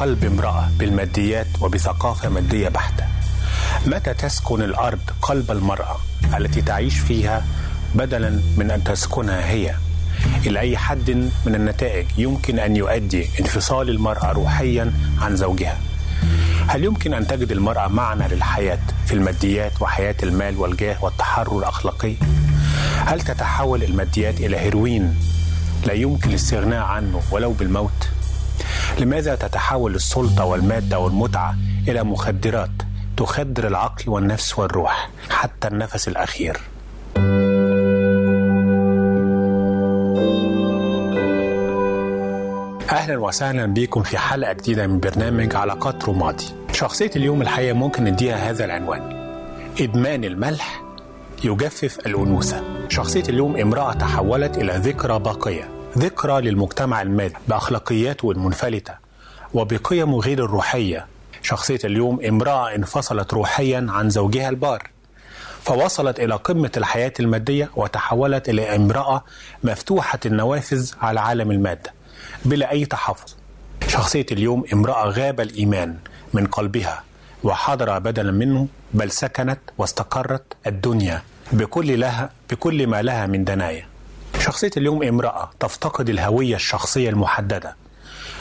قلب 0.00 0.24
امرأة 0.24 0.68
بالماديات 0.78 1.46
وبثقافة 1.60 2.28
مادية 2.28 2.68
بحتة؟ 2.68 3.04
متى 3.86 4.14
تسكن 4.14 4.62
الأرض 4.62 4.98
قلب 5.22 5.50
المرأة 5.50 5.96
التي 6.36 6.62
تعيش 6.62 6.98
فيها 6.98 7.44
بدلا 7.94 8.40
من 8.56 8.70
أن 8.70 8.84
تسكنها 8.84 9.50
هي؟ 9.50 9.74
إلى 10.46 10.60
أي 10.60 10.76
حد 10.76 11.10
من 11.46 11.54
النتائج 11.54 12.06
يمكن 12.18 12.58
أن 12.58 12.76
يؤدي 12.76 13.28
انفصال 13.40 13.88
المرأة 13.90 14.32
روحيا 14.32 14.92
عن 15.20 15.36
زوجها؟ 15.36 15.78
هل 16.68 16.84
يمكن 16.84 17.14
أن 17.14 17.26
تجد 17.26 17.52
المرأة 17.52 17.88
معنى 17.88 18.28
للحياة 18.28 18.78
في 19.06 19.14
الماديات 19.14 19.82
وحياة 19.82 20.16
المال 20.22 20.56
والجاه 20.56 21.04
والتحرر 21.04 21.58
الأخلاقي؟ 21.58 22.14
هل 23.06 23.20
تتحول 23.20 23.82
الماديات 23.82 24.40
إلى 24.40 24.56
هيروين 24.56 25.16
لا 25.86 25.92
يمكن 25.92 26.30
الاستغناء 26.30 26.82
عنه 26.82 27.22
ولو 27.30 27.52
بالموت؟ 27.52 28.08
لماذا 28.98 29.34
تتحول 29.34 29.94
السلطة 29.94 30.44
والمادة 30.44 30.98
والمتعة 30.98 31.54
إلى 31.88 32.04
مخدرات 32.04 32.70
تخدر 33.16 33.66
العقل 33.66 34.10
والنفس 34.10 34.58
والروح 34.58 35.10
حتى 35.30 35.68
النفس 35.68 36.08
الأخير؟ 36.08 36.60
أهلا 42.90 43.18
وسهلا 43.18 43.66
بكم 43.66 44.02
في 44.02 44.18
حلقة 44.18 44.52
جديدة 44.52 44.86
من 44.86 45.00
برنامج 45.00 45.54
علاقات 45.54 46.08
رمادي. 46.08 46.46
شخصية 46.72 47.10
اليوم 47.16 47.42
الحقيقة 47.42 47.72
ممكن 47.72 48.04
نديها 48.04 48.50
هذا 48.50 48.64
العنوان. 48.64 49.30
إدمان 49.80 50.24
الملح 50.24 50.82
يجفف 51.44 51.98
الأنوثة. 52.06 52.62
شخصية 52.88 53.22
اليوم 53.28 53.56
امرأة 53.56 53.92
تحولت 53.92 54.58
إلى 54.58 54.72
ذكرى 54.76 55.18
باقية. 55.18 55.79
ذكرى 55.98 56.40
للمجتمع 56.40 57.02
المادي 57.02 57.34
بأخلاقياته 57.48 58.30
المنفلتة 58.30 58.94
وبقيمه 59.54 60.18
غير 60.20 60.44
الروحية. 60.44 61.06
شخصية 61.42 61.78
اليوم 61.84 62.24
امرأة 62.28 62.74
انفصلت 62.74 63.34
روحيا 63.34 63.86
عن 63.88 64.10
زوجها 64.10 64.48
البار 64.48 64.90
فوصلت 65.62 66.20
إلى 66.20 66.34
قمة 66.34 66.70
الحياة 66.76 67.12
المادية 67.20 67.70
وتحولت 67.76 68.48
إلى 68.48 68.76
امرأة 68.76 69.24
مفتوحة 69.64 70.18
النوافذ 70.26 70.92
على 71.02 71.20
عالم 71.20 71.50
المادة 71.50 71.92
بلا 72.44 72.70
أي 72.70 72.84
تحفظ. 72.86 73.34
شخصية 73.88 74.26
اليوم 74.32 74.64
امرأة 74.72 75.04
غاب 75.08 75.40
الإيمان 75.40 75.96
من 76.34 76.46
قلبها 76.46 77.02
وحضر 77.44 77.98
بدلا 77.98 78.32
منه 78.32 78.66
بل 78.94 79.10
سكنت 79.10 79.60
واستقرت 79.78 80.42
الدنيا 80.66 81.22
بكل 81.52 82.00
لها 82.00 82.30
بكل 82.50 82.86
ما 82.86 83.02
لها 83.02 83.26
من 83.26 83.44
دنايا. 83.44 83.89
شخصية 84.40 84.70
اليوم 84.76 85.02
امرأة 85.02 85.50
تفتقد 85.60 86.08
الهوية 86.08 86.54
الشخصية 86.54 87.10
المحددة 87.10 87.76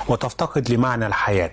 وتفتقد 0.07 0.69
لمعنى 0.71 1.07
الحياة 1.07 1.51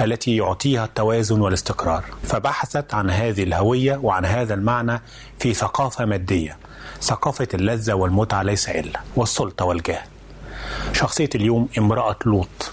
التي 0.00 0.36
يعطيها 0.36 0.84
التوازن 0.84 1.40
والاستقرار. 1.40 2.04
فبحثت 2.24 2.94
عن 2.94 3.10
هذه 3.10 3.42
الهوية 3.42 3.96
وعن 3.96 4.24
هذا 4.24 4.54
المعنى 4.54 5.00
في 5.38 5.54
ثقافة 5.54 6.04
مادية 6.04 6.56
ثقافة 7.02 7.48
اللذة 7.54 7.92
والمتعة 7.92 8.42
ليس 8.42 8.68
إلا 8.68 9.00
والسلطة 9.16 9.64
والجاه 9.64 10.02
شخصية 10.92 11.30
اليوم 11.34 11.68
امرأة 11.78 12.16
لوط 12.26 12.72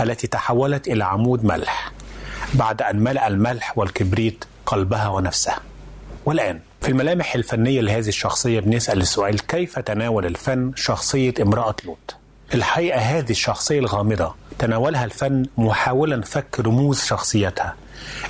التي 0.00 0.26
تحولت 0.26 0.88
إلى 0.88 1.04
عمود 1.04 1.44
ملح 1.44 1.92
بعد 2.54 2.82
أن 2.82 2.98
ملأ 2.98 3.26
الملح 3.28 3.78
والكبريت 3.78 4.44
قلبها 4.66 5.08
ونفسها. 5.08 5.58
والآن 6.26 6.60
في 6.84 6.90
الملامح 6.90 7.34
الفنية 7.34 7.80
لهذه 7.80 8.08
الشخصية 8.08 8.60
بنسأل 8.60 9.00
السؤال 9.00 9.46
كيف 9.46 9.78
تناول 9.78 10.26
الفن 10.26 10.72
شخصية 10.76 11.34
امرأة 11.40 11.76
لوط؟ 11.84 12.16
الحقيقة 12.54 12.98
هذه 13.00 13.30
الشخصية 13.30 13.78
الغامضة 13.78 14.34
تناولها 14.58 15.04
الفن 15.04 15.46
محاولا 15.58 16.22
فك 16.22 16.60
رموز 16.60 17.00
شخصيتها 17.00 17.76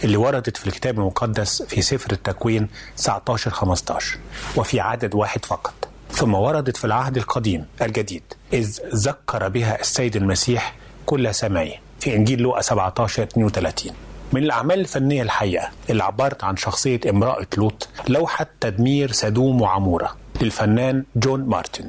اللي 0.05 0.17
وردت 0.17 0.57
في 0.57 0.67
الكتاب 0.67 0.99
المقدس 0.99 1.63
في 1.63 1.83
سفر 1.83 2.13
التكوين 2.13 2.69
19 2.97 3.51
15 3.51 4.19
وفي 4.57 4.81
عدد 4.81 5.15
واحد 5.15 5.45
فقط 5.45 5.75
ثم 6.11 6.35
وردت 6.35 6.77
في 6.77 6.85
العهد 6.85 7.17
القديم 7.17 7.67
الجديد 7.83 8.23
إذ 8.53 8.79
ذكر 8.95 9.49
بها 9.49 9.81
السيد 9.81 10.17
المسيح 10.17 10.75
كل 11.07 11.35
سمعه 11.35 11.73
في 12.01 12.17
إنجيل 12.17 12.43
لوقا 12.43 12.61
17 12.61 13.23
32 13.23 13.93
من 14.33 14.43
الأعمال 14.43 14.81
الفنية 14.81 15.23
الحقيقة 15.23 15.69
اللي 15.91 16.05
عبرت 16.05 16.45
عن 16.45 16.57
شخصية 16.57 17.01
امرأة 17.11 17.47
لوط 17.59 17.89
لوحة 18.09 18.47
تدمير 18.61 19.13
سدوم 19.13 19.61
وعمورة 19.63 20.17
للفنان 20.41 21.05
جون 21.17 21.41
مارتن 21.45 21.85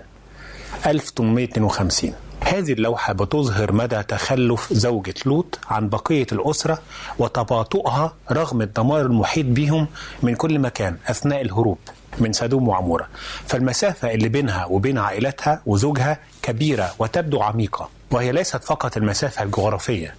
1852 0.85 2.13
هذه 2.41 2.73
اللوحة 2.73 3.13
بتظهر 3.13 3.71
مدى 3.71 4.03
تخلف 4.03 4.73
زوجة 4.73 5.13
لوط 5.25 5.59
عن 5.69 5.89
بقية 5.89 6.27
الأسرة 6.31 6.81
وتباطؤها 7.19 8.13
رغم 8.31 8.61
الدمار 8.61 9.01
المحيط 9.01 9.45
بهم 9.45 9.87
من 10.23 10.35
كل 10.35 10.59
مكان 10.59 10.97
أثناء 11.07 11.41
الهروب 11.41 11.77
من 12.19 12.33
سدوم 12.33 12.67
وعمورة. 12.67 13.07
فالمسافة 13.47 14.13
اللي 14.13 14.29
بينها 14.29 14.65
وبين 14.65 14.97
عائلتها 14.97 15.61
وزوجها 15.65 16.19
كبيرة 16.41 16.93
وتبدو 16.99 17.41
عميقة 17.41 17.89
وهي 18.11 18.31
ليست 18.31 18.63
فقط 18.63 18.97
المسافة 18.97 19.43
الجغرافية 19.43 20.15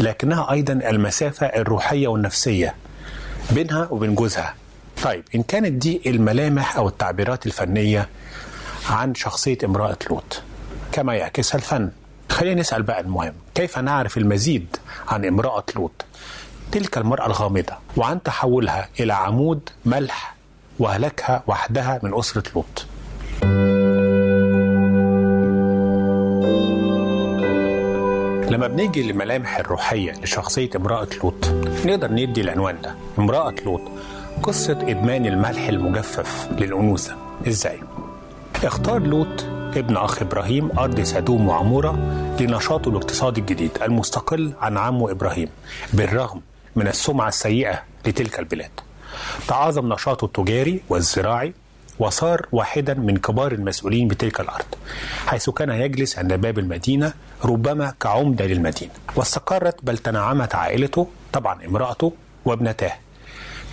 لكنها 0.00 0.52
أيضا 0.52 0.72
المسافة 0.72 1.46
الروحية 1.46 2.08
والنفسية 2.08 2.74
بينها 3.50 3.88
وبين 3.90 4.14
جوزها. 4.14 4.54
طيب 5.02 5.24
إن 5.34 5.42
كانت 5.42 5.72
دي 5.72 6.00
الملامح 6.06 6.76
أو 6.76 6.88
التعبيرات 6.88 7.46
الفنية 7.46 8.08
عن 8.90 9.14
شخصية 9.14 9.58
امرأة 9.64 9.96
لوط 10.10 10.42
كما 10.92 11.14
يعكسها 11.14 11.56
الفن. 11.58 11.90
خلينا 12.28 12.60
نسأل 12.60 12.82
بقى 12.82 13.00
المهم 13.00 13.34
كيف 13.54 13.78
نعرف 13.78 14.16
المزيد 14.18 14.76
عن 15.08 15.24
امرأة 15.24 15.64
لوط؟ 15.76 16.04
تلك 16.72 16.98
المرأة 16.98 17.26
الغامضة 17.26 17.72
وعن 17.96 18.22
تحولها 18.22 18.88
إلى 19.00 19.12
عمود 19.14 19.68
ملح 19.84 20.34
وهلكها 20.78 21.42
وحدها 21.46 22.00
من 22.02 22.18
أسرة 22.18 22.42
لوط. 22.54 22.86
لما 28.50 28.66
بنيجي 28.66 29.02
للملامح 29.02 29.58
الروحية 29.58 30.12
لشخصية 30.12 30.70
امرأة 30.76 31.08
لوط 31.22 31.48
نقدر 31.86 32.12
ندي 32.12 32.40
العنوان 32.40 32.80
ده. 32.82 32.94
امرأة 33.18 33.54
لوط 33.64 33.80
قصة 34.42 34.72
إدمان 34.72 35.26
الملح 35.26 35.68
المجفف 35.68 36.48
للأنوثة. 36.52 37.16
إزاي؟ 37.48 37.80
اختار 38.64 39.02
لوط 39.02 39.44
ابن 39.76 39.96
أخ 39.96 40.22
إبراهيم 40.22 40.78
أرض 40.78 41.00
سدوم 41.00 41.48
وعمورة 41.48 41.90
لنشاطه 42.40 42.88
الاقتصادي 42.88 43.40
الجديد 43.40 43.70
المستقل 43.82 44.52
عن 44.60 44.76
عمه 44.78 45.10
إبراهيم 45.10 45.48
بالرغم 45.92 46.40
من 46.76 46.88
السمعة 46.88 47.28
السيئة 47.28 47.82
لتلك 48.06 48.38
البلاد. 48.38 48.70
تعاظم 49.48 49.92
نشاطه 49.92 50.24
التجاري 50.24 50.80
والزراعي 50.88 51.52
وصار 51.98 52.46
واحدا 52.52 52.94
من 52.94 53.16
كبار 53.16 53.52
المسؤولين 53.52 54.08
بتلك 54.08 54.40
الأرض 54.40 54.74
حيث 55.26 55.50
كان 55.50 55.70
يجلس 55.70 56.18
عند 56.18 56.32
باب 56.32 56.58
المدينة 56.58 57.12
ربما 57.44 57.94
كعمدة 58.00 58.46
للمدينة. 58.46 58.92
واستقرت 59.16 59.76
بل 59.82 59.98
تنعمت 59.98 60.54
عائلته 60.54 61.06
طبعا 61.32 61.64
امرأته 61.66 62.12
وابنتاه. 62.44 62.92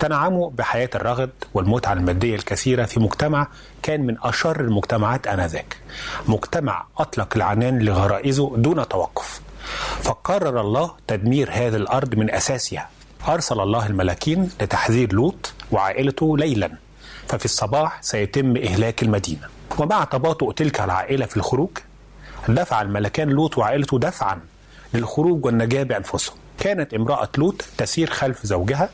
تنعموا 0.00 0.50
بحياة 0.50 0.90
الرغد 0.94 1.30
والمتعة 1.54 1.92
المادية 1.92 2.34
الكثيرة 2.34 2.84
في 2.84 3.00
مجتمع 3.00 3.48
كان 3.82 4.06
من 4.06 4.16
أشر 4.22 4.60
المجتمعات 4.60 5.26
آنذاك. 5.26 5.76
مجتمع 6.28 6.86
أطلق 6.98 7.28
العنان 7.36 7.78
لغرائزه 7.78 8.56
دون 8.56 8.88
توقف. 8.88 9.40
فقرر 10.02 10.60
الله 10.60 10.90
تدمير 11.06 11.50
هذه 11.52 11.76
الأرض 11.76 12.14
من 12.14 12.30
أساسها. 12.30 12.88
أرسل 13.28 13.60
الله 13.60 13.86
الملاكين 13.86 14.50
لتحذير 14.60 15.12
لوط 15.12 15.52
وعائلته 15.72 16.38
ليلا. 16.38 16.85
ففي 17.28 17.44
الصباح 17.44 18.02
سيتم 18.02 18.56
إهلاك 18.56 19.02
المدينة. 19.02 19.48
ومع 19.78 20.04
تباطؤ 20.04 20.52
تلك 20.52 20.80
العائلة 20.80 21.26
في 21.26 21.36
الخروج 21.36 21.70
دفع 22.48 22.82
الملكان 22.82 23.28
لوط 23.28 23.58
وعائلته 23.58 23.98
دفعا 23.98 24.40
للخروج 24.94 25.44
والنجاة 25.44 25.82
بأنفسهم. 25.82 26.36
كانت 26.58 26.94
امرأة 26.94 27.28
لوط 27.38 27.64
تسير 27.78 28.10
خلف 28.10 28.46
زوجها 28.46 28.88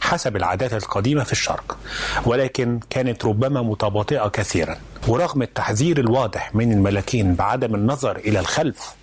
حسب 0.00 0.36
العادات 0.36 0.72
القديمة 0.72 1.24
في 1.24 1.32
الشرق 1.32 1.78
ولكن 2.26 2.80
كانت 2.90 3.24
ربما 3.24 3.62
متباطئة 3.62 4.28
كثيرا. 4.28 4.76
ورغم 5.08 5.42
التحذير 5.42 5.98
الواضح 6.00 6.54
من 6.54 6.72
الملكين 6.72 7.34
بعدم 7.34 7.74
النظر 7.74 8.16
إلى 8.16 8.40
الخلف 8.40 8.94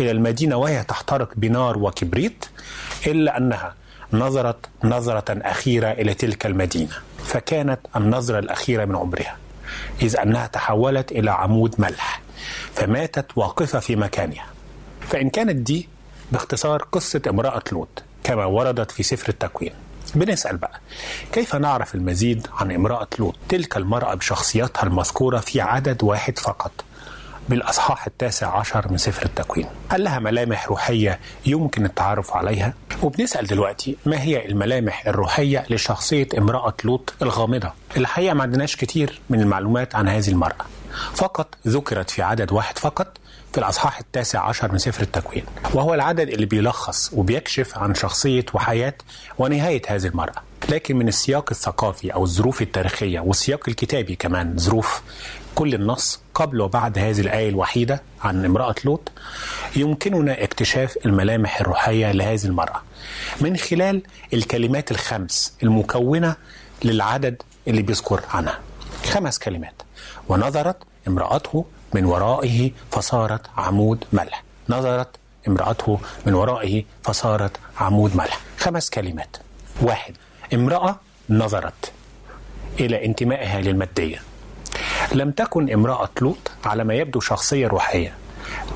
إلى 0.00 0.10
المدينة 0.10 0.56
وهي 0.56 0.84
تحترق 0.84 1.28
بنار 1.36 1.78
وكبريت 1.78 2.44
إلا 3.06 3.36
أنها 3.36 3.74
نظرت 4.12 4.56
نظرة 4.84 5.24
أخيرة 5.28 5.90
إلى 5.92 6.14
تلك 6.14 6.46
المدينة. 6.46 6.92
فكانت 7.34 7.80
النظرة 7.96 8.38
الأخيرة 8.38 8.84
من 8.84 8.96
عمرها 8.96 9.36
إذ 10.02 10.16
أنها 10.16 10.46
تحولت 10.46 11.12
إلى 11.12 11.30
عمود 11.30 11.74
ملح 11.80 12.20
فماتت 12.74 13.26
واقفة 13.36 13.78
في 13.80 13.96
مكانها. 13.96 14.46
فإن 15.00 15.30
كانت 15.30 15.56
دي 15.56 15.88
باختصار 16.32 16.82
قصة 16.92 17.22
امرأة 17.28 17.62
لوط 17.72 18.02
كما 18.24 18.44
وردت 18.44 18.90
في 18.90 19.02
سفر 19.02 19.28
التكوين. 19.28 19.72
بنسأل 20.14 20.56
بقى 20.56 20.80
كيف 21.32 21.54
نعرف 21.56 21.94
المزيد 21.94 22.46
عن 22.60 22.72
امرأة 22.72 23.06
لوط؟ 23.18 23.34
تلك 23.48 23.76
المرأة 23.76 24.14
بشخصيتها 24.14 24.82
المذكورة 24.82 25.38
في 25.38 25.60
عدد 25.60 26.02
واحد 26.02 26.38
فقط. 26.38 26.72
بالأصحاح 27.48 28.06
التاسع 28.06 28.58
عشر 28.58 28.88
من 28.90 28.96
سفر 28.98 29.24
التكوين. 29.24 29.66
هل 29.88 30.04
لها 30.04 30.18
ملامح 30.18 30.66
روحية 30.68 31.18
يمكن 31.46 31.84
التعرف 31.84 32.32
عليها؟ 32.32 32.74
وبنسأل 33.02 33.46
دلوقتي 33.46 33.96
ما 34.06 34.22
هي 34.22 34.46
الملامح 34.46 35.06
الروحية 35.06 35.64
لشخصية 35.70 36.28
امرأة 36.38 36.74
لوط 36.84 37.14
الغامضة؟ 37.22 37.72
الحقيقة 37.96 38.34
ما 38.34 38.42
عندناش 38.42 38.76
كتير 38.76 39.20
من 39.30 39.40
المعلومات 39.40 39.94
عن 39.94 40.08
هذه 40.08 40.28
المرأة. 40.28 40.64
فقط 41.14 41.54
ذكرت 41.68 42.10
في 42.10 42.22
عدد 42.22 42.52
واحد 42.52 42.78
فقط 42.78 43.18
في 43.52 43.58
الأصحاح 43.58 43.98
التاسع 43.98 44.48
عشر 44.48 44.72
من 44.72 44.78
سفر 44.78 45.02
التكوين 45.02 45.44
وهو 45.74 45.94
العدد 45.94 46.28
اللي 46.28 46.46
بيلخص 46.46 47.10
وبيكشف 47.12 47.78
عن 47.78 47.94
شخصية 47.94 48.44
وحياة 48.54 48.94
ونهاية 49.38 49.82
هذه 49.88 50.06
المرأة. 50.06 50.42
لكن 50.68 50.96
من 50.96 51.08
السياق 51.08 51.50
الثقافي 51.50 52.14
أو 52.14 52.24
الظروف 52.24 52.62
التاريخية 52.62 53.20
والسياق 53.20 53.68
الكتابي 53.68 54.14
كمان 54.16 54.58
ظروف 54.58 55.02
كل 55.54 55.74
النص 55.74 56.20
قبل 56.34 56.60
وبعد 56.60 56.98
هذه 56.98 57.20
الآية 57.20 57.48
الوحيدة 57.48 58.02
عن 58.22 58.44
امرأة 58.44 58.74
لوط 58.84 59.12
يمكننا 59.76 60.42
اكتشاف 60.44 60.96
الملامح 61.06 61.60
الروحية 61.60 62.12
لهذه 62.12 62.44
المرأة. 62.44 62.82
من 63.40 63.56
خلال 63.56 64.02
الكلمات 64.32 64.90
الخمس 64.90 65.56
المكونة 65.62 66.36
للعدد 66.84 67.42
اللي 67.68 67.82
بيذكر 67.82 68.20
عنها. 68.30 68.58
خمس 69.04 69.38
كلمات. 69.38 69.74
ونظرت 70.28 70.76
امرأته 71.08 71.64
من 71.94 72.04
ورائه 72.04 72.70
فصارت 72.90 73.46
عمود 73.56 74.04
ملح. 74.12 74.42
نظرت 74.68 75.08
امرأته 75.48 76.00
من 76.26 76.34
ورائه 76.34 76.84
فصارت 77.02 77.56
عمود 77.80 78.16
ملح. 78.16 78.40
خمس 78.58 78.90
كلمات. 78.90 79.36
واحد. 79.82 80.14
امرأة 80.54 81.00
نظرت 81.30 81.92
إلى 82.80 83.04
انتمائها 83.04 83.60
للمادية. 83.60 84.22
لم 85.12 85.30
تكن 85.30 85.70
امرأة 85.72 86.08
لوط 86.20 86.50
على 86.64 86.84
ما 86.84 86.94
يبدو 86.94 87.20
شخصية 87.20 87.66
روحية. 87.68 88.14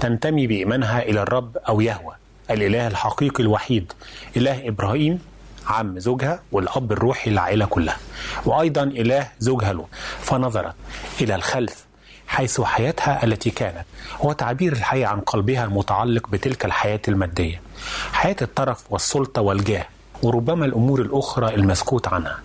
تنتمي 0.01 0.47
بإيمانها 0.47 1.03
إلى 1.03 1.23
الرب 1.23 1.57
أو 1.57 1.81
يهوى 1.81 2.15
الإله 2.51 2.87
الحقيقي 2.87 3.43
الوحيد 3.43 3.93
إله 4.37 4.69
إبراهيم 4.69 5.19
عم 5.67 5.99
زوجها 5.99 6.43
والأب 6.53 6.93
الروحي 6.93 7.31
للعائلة 7.31 7.67
كلها 7.67 7.97
وأيضا 8.45 8.83
إله 8.83 9.29
زوجها 9.39 9.73
لوط. 9.73 9.89
فنظرت 10.21 10.75
إلى 11.21 11.35
الخلف 11.35 11.85
حيث 12.27 12.61
حياتها 12.61 13.25
التي 13.25 13.51
كانت 13.51 13.85
هو 14.21 14.33
تعبير 14.33 14.73
الحقيقة 14.73 15.09
عن 15.11 15.21
قلبها 15.21 15.65
المتعلق 15.65 16.29
بتلك 16.29 16.65
الحياة 16.65 17.01
المادية. 17.09 17.61
حياة 18.13 18.37
الطرف 18.43 18.85
والسلطة 18.91 19.43
والجاه 19.43 19.87
وربما 20.23 20.65
الأمور 20.67 21.01
الأخرى 21.01 21.55
المسكوت 21.55 22.09
عنها 22.09 22.39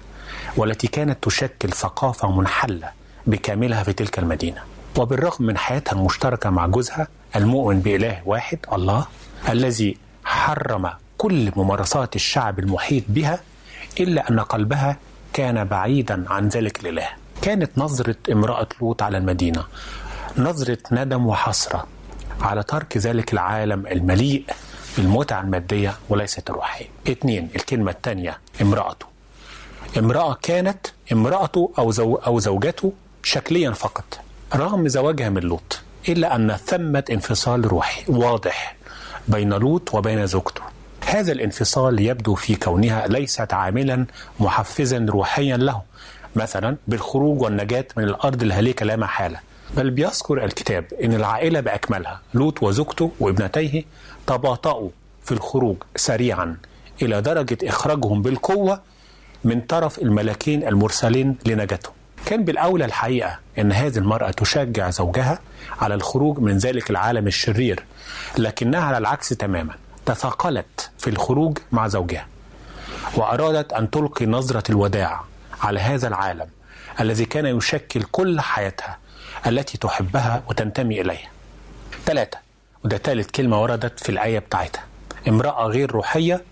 والتي 0.58 0.88
كانت 0.88 1.24
تشكل 1.24 1.70
ثقافة 1.72 2.32
منحلة 2.32 2.90
بكاملها 3.28 3.84
في 3.84 3.94
تلك 3.94 4.20
المدينة. 4.20 4.62
وبالرغم 4.98 5.46
من 5.46 5.58
حياتها 5.58 5.92
المشتركة 5.96 6.50
مع 6.50 6.68
جوزها 6.68 7.08
المؤمن 7.36 7.80
بإله 7.80 8.22
واحد 8.26 8.60
الله 8.74 9.06
الذي 9.50 9.98
حرم 10.26 10.90
كل 11.18 11.52
ممارسات 11.56 12.16
الشعب 12.16 12.60
المحيط 12.60 13.04
بها 13.08 13.40
إلا 14.00 14.30
أن 14.30 14.40
قلبها 14.40 14.98
كان 15.34 15.64
بعيدا 15.64 16.26
عن 16.30 16.48
ذلك 16.48 16.80
الإله. 16.80 17.08
كانت 17.42 17.72
نظرة 17.78 18.16
امرأة 18.32 18.68
لوط 18.82 19.02
على 19.04 19.18
المدينة 19.18 19.64
نظرة 20.38 20.78
ندم 20.92 21.26
وحسرة 21.28 21.88
على 22.42 22.64
ترك 22.64 22.98
ذلك 22.98 23.34
العالم 23.34 23.88
المليء 23.88 24.46
بالمتعة 24.98 25.42
المادية 25.42 25.94
وليست 26.10 26.50
الروحية 26.50 26.86
اثنين 27.08 27.50
الكلمة 27.56 27.92
الثانية 27.92 28.38
امرأته. 28.62 29.06
امرأة 29.98 30.38
كانت 30.42 30.88
امرأته 31.12 31.72
أو, 31.78 31.92
زو 31.92 32.16
أو 32.16 32.40
زوجته 32.40 32.94
شكليا 33.24 33.72
فقط 33.72 34.20
رغم 34.56 34.88
زواجها 34.88 35.30
من 35.30 35.42
لوط 35.42 35.80
إلا 36.10 36.36
أن 36.36 36.58
ثمة 36.66 37.04
انفصال 37.12 37.66
روحي 37.72 38.04
واضح 38.12 38.76
بين 39.28 39.54
لوط 39.54 39.96
وبين 39.96 40.26
زوجته. 40.28 40.62
هذا 41.06 41.32
الانفصال 41.32 42.00
يبدو 42.00 42.36
في 42.36 42.56
كونها 42.56 43.08
ليست 43.08 43.54
عاملا 43.54 44.06
محفزا 44.40 45.06
روحيا 45.10 45.58
له 45.58 45.82
مثلا 46.36 46.78
بالخروج 46.88 47.42
والنجاة 47.42 47.86
من 47.98 48.04
الأرض 48.04 48.44
الهالكة 48.44 48.86
لا 48.86 48.96
محالة. 48.96 49.40
بل 49.78 49.90
بيذكر 49.92 50.44
الكتاب 50.46 50.86
أن 51.04 51.14
العائلة 51.14 51.60
بأكملها 51.60 52.22
لوط 52.34 52.64
وزوجته 52.64 53.12
وابنتيه 53.20 53.84
تباطؤوا 54.28 54.90
في 55.24 55.32
الخروج 55.32 55.76
سريعا 55.96 56.58
إلى 57.02 57.22
درجة 57.22 57.58
إخراجهم 57.64 58.22
بالقوة 58.22 58.82
من 59.44 59.62
طرف 59.62 60.00
الملكين 60.00 60.68
المرسلين 60.68 61.36
لنجاتهم 61.46 61.94
كان 62.26 62.44
بالأولى 62.44 62.86
الحقيقة 62.86 63.40
أن 63.58 63.72
هذه 63.72 63.98
المرأة 63.98 64.32
تشجع 64.32 64.90
زوجها 64.90 65.40
على 65.82 65.94
الخروج 65.94 66.40
من 66.40 66.58
ذلك 66.58 66.90
العالم 66.90 67.28
الشرير 67.28 67.84
لكنها 68.38 68.82
على 68.82 68.98
العكس 68.98 69.30
تماما 69.30 69.76
تثاقلت 70.06 70.92
في 70.98 71.10
الخروج 71.10 71.58
مع 71.72 71.88
زوجها 71.88 72.28
وأرادت 73.16 73.74
أن 73.74 73.90
تلقي 73.90 74.26
نظرة 74.26 74.64
الوداع 74.70 75.24
على 75.62 75.80
هذا 75.80 76.08
العالم 76.08 76.48
الذي 77.00 77.26
كان 77.26 77.46
يشكل 77.46 78.04
كل 78.04 78.42
حياتها 78.42 78.98
التي 79.48 79.78
تحبها 79.78 80.44
وتنتمي 80.50 81.02
إليها. 81.02 81.30
ثلاثة 82.06 82.38
وده 82.86 82.98
ثالث 82.98 83.30
كلمة 83.32 83.62
وردت 83.62 84.00
في 84.00 84.10
الآية 84.10 84.40
بتاعتها. 84.40 84.84
امرأة 85.28 85.68
غير 85.68 85.92
روحية 85.92 86.44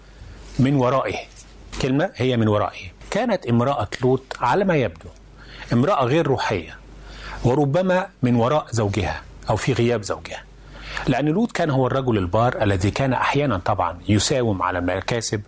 من 0.60 0.76
ورائه. 0.76 1.18
كلمة 1.82 2.12
هي 2.16 2.38
من 2.38 2.48
ورائه. 2.48 2.92
كانت 3.12 3.46
امرأة 3.46 3.88
لوط 4.02 4.24
على 4.42 4.66
ما 4.66 4.76
يبدو 4.76 5.10
امرأة 5.74 6.06
غير 6.06 6.28
روحية 6.28 6.78
وربما 7.44 8.08
من 8.24 8.36
وراء 8.36 8.66
زوجها 8.72 9.22
أو 9.50 9.56
في 9.56 9.74
غياب 9.74 10.04
زوجها. 10.04 10.44
لأن 11.08 11.26
لوط 11.26 11.52
كان 11.52 11.70
هو 11.70 11.88
الرجل 11.88 12.18
البار 12.18 12.64
الذي 12.64 12.92
كان 12.92 13.14
أحيانا 13.14 13.58
طبعا 13.58 13.98
يساوم 14.10 14.62
على 14.62 14.80
المكاسب 14.80 15.42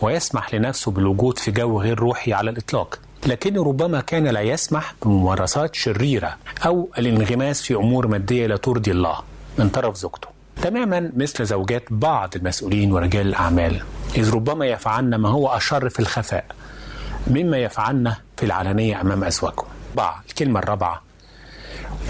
ويسمح 0.00 0.54
لنفسه 0.54 0.90
بالوجود 0.90 1.38
في 1.38 1.50
جو 1.50 1.80
غير 1.80 1.98
روحي 1.98 2.32
على 2.32 2.50
الإطلاق. 2.50 2.98
لكنه 3.26 3.64
ربما 3.64 4.00
كان 4.00 4.26
لا 4.26 4.40
يسمح 4.40 4.94
بممارسات 5.02 5.74
شريرة 5.74 6.36
أو 6.66 6.88
الانغماس 6.98 7.62
في 7.62 7.74
أمور 7.74 8.06
مادية 8.06 8.46
لا 8.46 8.56
ترضي 8.56 8.90
الله 8.90 9.18
من 9.58 9.68
طرف 9.68 9.96
زوجته. 9.96 10.28
تماما 10.62 11.12
مثل 11.16 11.44
زوجات 11.44 11.84
بعض 11.90 12.36
المسؤولين 12.36 12.92
ورجال 12.92 13.26
الأعمال 13.26 13.82
إذ 14.16 14.34
ربما 14.34 14.66
يفعلن 14.66 15.14
ما 15.14 15.28
هو 15.28 15.48
أشر 15.48 15.88
في 15.88 16.00
الخفاء. 16.00 16.44
مما 17.26 17.58
يفعلن 17.58 18.14
في 18.36 18.46
العلانية 18.46 19.00
أمام 19.00 19.24
أزواجهم 19.24 19.64
أربعة 19.90 20.24
الكلمة 20.28 20.60
الرابعة 20.60 21.02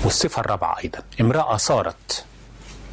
والصفة 0.05 0.41
الرابعة 0.41 0.79
أيضا. 0.85 0.99
امرأة 1.21 1.57
صارت. 1.57 2.25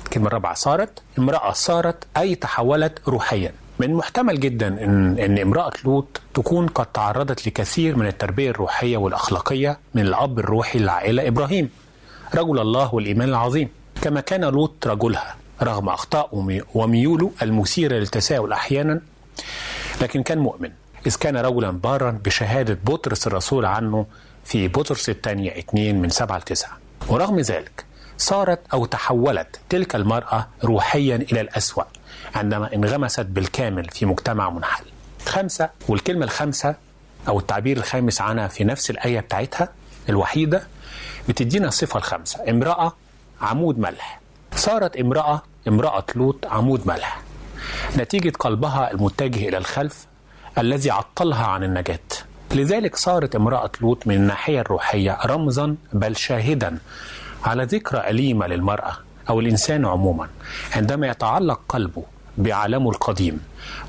الكلمة 0.05 0.27
الرابعة 0.27 0.53
صارت. 0.53 1.01
امرأة 1.19 1.51
صارت 1.51 2.03
أي 2.17 2.35
تحولت 2.35 2.99
روحيا. 3.07 3.53
من 3.79 3.93
محتمل 3.93 4.39
جدا 4.39 4.67
ان 4.67 5.19
إن 5.19 5.37
امرأة 5.39 5.71
لوط 5.85 6.21
تكون 6.33 6.67
قد 6.67 6.85
تعرضت 6.85 7.47
لكثير 7.47 7.95
من 7.95 8.07
التربية 8.07 8.49
الروحية 8.49 8.97
والأخلاقية 8.97 9.79
من 9.93 10.01
الأب 10.01 10.39
الروحي 10.39 10.79
للعائلة 10.79 11.27
إبراهيم 11.27 11.69
رجل 12.35 12.59
الله 12.59 12.95
والإيمان 12.95 13.29
العظيم. 13.29 13.69
كما 14.01 14.21
كان 14.21 14.41
لوط 14.45 14.87
رجلها 14.87 15.35
رغم 15.63 15.89
اخطائه 15.89 16.61
وميوله 16.73 17.31
المثيرة 17.41 17.95
للتساؤل 17.95 18.53
أحيانا 18.53 19.01
لكن 20.01 20.23
كان 20.23 20.37
مؤمن. 20.37 20.71
إذ 21.05 21.15
كان 21.15 21.37
رجلا 21.37 21.71
بارا 21.71 22.11
بشهادة 22.11 22.77
بطرس 22.83 23.27
الرسول 23.27 23.65
عنه 23.65 24.05
في 24.45 24.67
بطرس 24.67 25.09
الثانية 25.09 25.59
2 25.59 26.01
من 26.01 26.09
7 26.09 26.37
ل 26.37 26.41
9 26.41 26.71
ورغم 27.07 27.39
ذلك 27.39 27.85
صارت 28.17 28.59
أو 28.73 28.85
تحولت 28.85 29.59
تلك 29.69 29.95
المرأة 29.95 30.47
روحيا 30.63 31.15
إلى 31.15 31.41
الأسوأ 31.41 31.83
عندما 32.35 32.75
انغمست 32.75 33.19
بالكامل 33.25 33.89
في 33.89 34.05
مجتمع 34.05 34.49
منحل. 34.49 34.85
خمسة 35.25 35.69
والكلمة 35.87 36.25
الخامسة 36.25 36.75
أو 37.27 37.39
التعبير 37.39 37.77
الخامس 37.77 38.21
عنها 38.21 38.47
في 38.47 38.63
نفس 38.63 38.89
الآية 38.89 39.19
بتاعتها 39.19 39.69
الوحيدة 40.09 40.63
بتدينا 41.29 41.67
الصفة 41.67 41.97
الخامسة 41.97 42.49
امرأة 42.49 42.93
عمود 43.41 43.79
ملح. 43.79 44.19
صارت 44.55 44.97
امرأة 44.97 45.41
امرأة 45.67 46.03
لوط 46.15 46.45
عمود 46.45 46.87
ملح. 46.87 47.21
نتيجة 47.97 48.31
قلبها 48.39 48.91
المتجه 48.91 49.47
إلى 49.49 49.57
الخلف 49.57 50.05
الذي 50.57 50.91
عطلها 50.91 51.45
عن 51.45 51.63
النجاة. 51.63 51.99
لذلك 52.51 52.95
صارت 52.95 53.35
امرأة 53.35 53.71
لوط 53.81 54.07
من 54.07 54.15
الناحية 54.15 54.61
الروحية 54.61 55.17
رمزا 55.25 55.75
بل 55.93 56.15
شاهدا 56.15 56.77
على 57.43 57.63
ذكرى 57.63 58.09
أليمة 58.09 58.47
للمرأة 58.47 58.97
أو 59.29 59.39
الإنسان 59.39 59.85
عموما 59.85 60.29
عندما 60.75 61.07
يتعلق 61.07 61.59
قلبه 61.69 62.03
بعالمه 62.37 62.89
القديم 62.89 63.39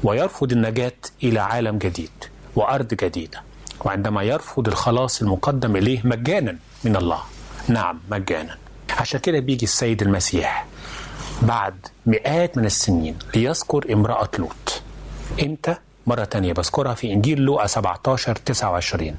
ويرفض 0.02 0.52
النجاة 0.52 0.92
إلى 1.22 1.40
عالم 1.40 1.78
جديد 1.78 2.10
وأرض 2.56 2.94
جديدة 2.94 3.42
وعندما 3.80 4.22
يرفض 4.22 4.68
الخلاص 4.68 5.22
المقدم 5.22 5.76
إليه 5.76 6.00
مجانا 6.04 6.56
من 6.84 6.96
الله. 6.96 7.20
نعم 7.68 8.00
مجانا. 8.10 8.56
عشان 8.98 9.20
كده 9.20 9.38
بيجي 9.38 9.64
السيد 9.64 10.02
المسيح 10.02 10.66
بعد 11.42 11.74
مئات 12.06 12.56
من 12.58 12.64
السنين 12.64 13.18
ليذكر 13.34 13.92
امرأة 13.92 14.28
لوط. 14.38 14.82
إمتى؟ 15.42 15.74
مرة 16.06 16.24
تانية. 16.24 16.52
بذكرها 16.52 16.94
في 16.94 17.12
إنجيل 17.12 17.40
لوقا 17.40 17.66
17 17.66 18.36
29 18.36 19.16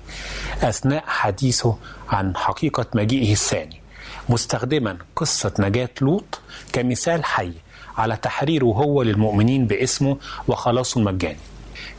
أثناء 0.62 1.04
حديثه 1.08 1.78
عن 2.10 2.38
حقيقة 2.38 2.86
مجيئه 2.96 3.32
الثاني. 3.32 3.82
مستخدما 4.30 4.98
قصة 5.16 5.54
نجاة 5.60 5.90
لوط 6.02 6.40
كمثال 6.74 7.26
حي 7.26 7.52
على 7.98 8.16
تحريره 8.18 8.66
هو 8.66 9.02
للمؤمنين 9.04 9.68
باسمه 9.68 10.18
وخلاصه 10.48 11.00
المجاني 11.00 11.38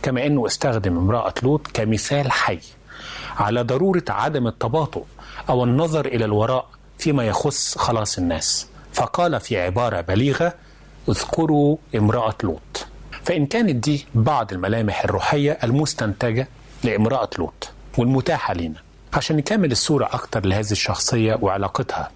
كما 0.02 0.26
أنه 0.26 0.46
استخدم 0.46 0.96
امرأة 0.96 1.34
لوط 1.42 1.66
كمثال 1.74 2.32
حي 2.32 2.58
على 3.36 3.62
ضرورة 3.62 4.02
عدم 4.08 4.46
التباطؤ 4.46 5.04
أو 5.48 5.64
النظر 5.64 6.06
إلى 6.06 6.24
الوراء 6.24 6.66
فيما 6.98 7.24
يخص 7.26 7.78
خلاص 7.78 8.18
الناس. 8.18 8.66
فقال 8.92 9.40
في 9.40 9.60
عبارة 9.60 10.00
بليغة 10.00 10.54
اذكروا 11.08 11.76
امرأة 11.96 12.34
لوط. 12.42 12.86
فإن 13.26 13.46
كانت 13.46 13.70
دي 13.84 14.06
بعض 14.14 14.52
الملامح 14.52 15.04
الروحية 15.04 15.58
المستنتجة 15.64 16.48
لامرأة 16.84 17.30
لوط 17.38 17.70
والمتاحة 17.98 18.54
لنا 18.54 18.74
عشان 19.14 19.36
نكمل 19.36 19.72
الصورة 19.72 20.04
أكتر 20.12 20.46
لهذه 20.46 20.70
الشخصية 20.72 21.38
وعلاقتها 21.42 22.10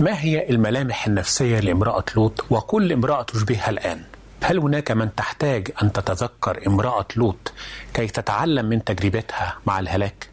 ما 0.00 0.20
هي 0.20 0.50
الملامح 0.50 1.06
النفسية 1.06 1.60
لامرأة 1.60 2.04
لوط 2.16 2.44
وكل 2.50 2.92
امرأة 2.92 3.22
تشبهها 3.22 3.70
الآن؟ 3.70 4.02
هل 4.42 4.58
هناك 4.58 4.90
من 4.90 5.14
تحتاج 5.14 5.68
أن 5.82 5.92
تتذكر 5.92 6.66
امرأة 6.66 7.06
لوط 7.16 7.52
كي 7.94 8.06
تتعلم 8.06 8.66
من 8.66 8.84
تجربتها 8.84 9.56
مع 9.66 9.80
الهلاك؟ 9.80 10.28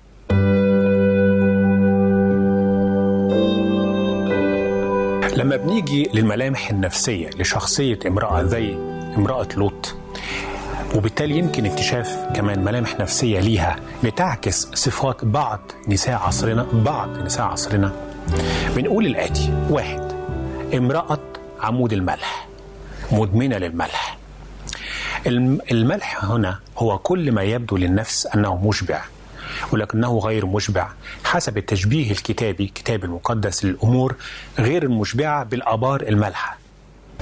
لما 5.37 5.55
بنيجي 5.55 6.09
للملامح 6.13 6.69
النفسية 6.69 7.29
لشخصية 7.39 7.99
امرأة 8.07 8.43
زي 8.43 8.73
امرأة 9.17 9.47
لوط 9.57 9.95
وبالتالي 10.95 11.37
يمكن 11.37 11.65
اكتشاف 11.65 12.15
كمان 12.35 12.63
ملامح 12.63 12.99
نفسية 12.99 13.39
ليها 13.39 13.75
بتعكس 14.03 14.67
صفات 14.73 15.25
بعض 15.25 15.59
نساء 15.87 16.15
عصرنا 16.15 16.67
بعض 16.73 17.17
نساء 17.17 17.45
عصرنا. 17.45 17.91
بنقول 18.75 19.05
الآتي 19.05 19.53
واحد 19.69 20.11
امرأة 20.73 21.19
عمود 21.61 21.93
الملح 21.93 22.47
مدمنة 23.11 23.57
للملح. 23.57 24.17
الملح 25.71 26.25
هنا 26.25 26.59
هو 26.77 26.97
كل 26.97 27.31
ما 27.31 27.43
يبدو 27.43 27.77
للنفس 27.77 28.27
أنه 28.27 28.67
مشبع 28.67 29.01
ولكنه 29.71 30.17
غير 30.17 30.45
مشبع 30.45 30.87
حسب 31.23 31.57
التشبيه 31.57 32.11
الكتابي 32.11 32.67
كتاب 32.75 33.03
المقدس 33.03 33.65
للأمور 33.65 34.15
غير 34.59 34.83
المشبعة 34.83 35.43
بالآبار 35.43 36.01
المالحة 36.01 36.57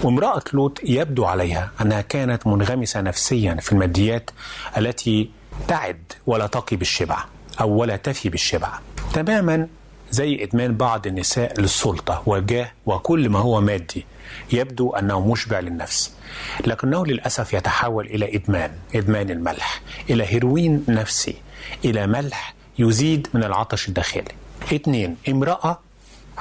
وامرأة 0.03 0.41
لوط 0.53 0.79
يبدو 0.83 1.25
عليها 1.25 1.71
أنها 1.81 2.01
كانت 2.01 2.47
منغمسة 2.47 3.01
نفسيا 3.01 3.55
في 3.55 3.71
الماديات 3.71 4.29
التي 4.77 5.29
تعد 5.67 6.03
ولا 6.27 6.47
تقي 6.47 6.75
بالشبع 6.75 7.23
أو 7.61 7.69
ولا 7.69 7.95
تفي 7.95 8.29
بالشبع. 8.29 8.69
تماما 9.13 9.67
زي 10.11 10.43
إدمان 10.43 10.77
بعض 10.77 11.07
النساء 11.07 11.59
للسلطة 11.61 12.23
والجاه 12.25 12.71
وكل 12.85 13.29
ما 13.29 13.39
هو 13.39 13.61
مادي 13.61 14.05
يبدو 14.53 14.89
أنه 14.93 15.27
مشبع 15.27 15.59
للنفس. 15.59 16.13
لكنه 16.67 17.05
للأسف 17.05 17.53
يتحول 17.53 18.05
إلى 18.05 18.35
إدمان 18.35 18.71
إدمان 18.95 19.29
الملح 19.29 19.81
إلى 20.09 20.25
هيروين 20.25 20.85
نفسي 20.87 21.35
إلى 21.85 22.07
ملح 22.07 22.53
يزيد 22.79 23.27
من 23.33 23.43
العطش 23.43 23.87
الداخلي. 23.87 24.23
اثنين 24.73 25.17
امرأة 25.29 25.79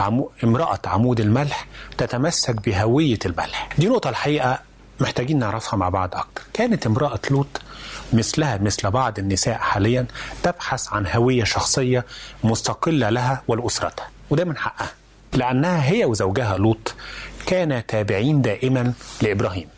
عمو 0.00 0.30
امرأة 0.44 0.78
عمود 0.84 1.20
الملح 1.20 1.66
تتمسك 1.98 2.54
بهوية 2.54 3.18
الملح. 3.26 3.68
دي 3.78 3.88
نقطة 3.88 4.10
الحقيقة 4.10 4.58
محتاجين 5.00 5.38
نعرفها 5.38 5.76
مع 5.76 5.88
بعض 5.88 6.14
أكتر. 6.14 6.42
كانت 6.52 6.86
امرأة 6.86 7.18
لوط 7.30 7.60
مثلها 8.12 8.58
مثل 8.58 8.90
بعض 8.90 9.18
النساء 9.18 9.58
حاليا 9.58 10.06
تبحث 10.42 10.92
عن 10.92 11.06
هوية 11.06 11.44
شخصية 11.44 12.04
مستقلة 12.44 13.10
لها 13.10 13.42
ولأسرتها 13.48 14.08
وده 14.30 14.44
من 14.44 14.56
حقها 14.56 14.90
لأنها 15.32 15.84
هي 15.90 16.04
وزوجها 16.04 16.58
لوط 16.58 16.94
كانا 17.46 17.80
تابعين 17.80 18.42
دائما 18.42 18.92
لإبراهيم. 19.22 19.68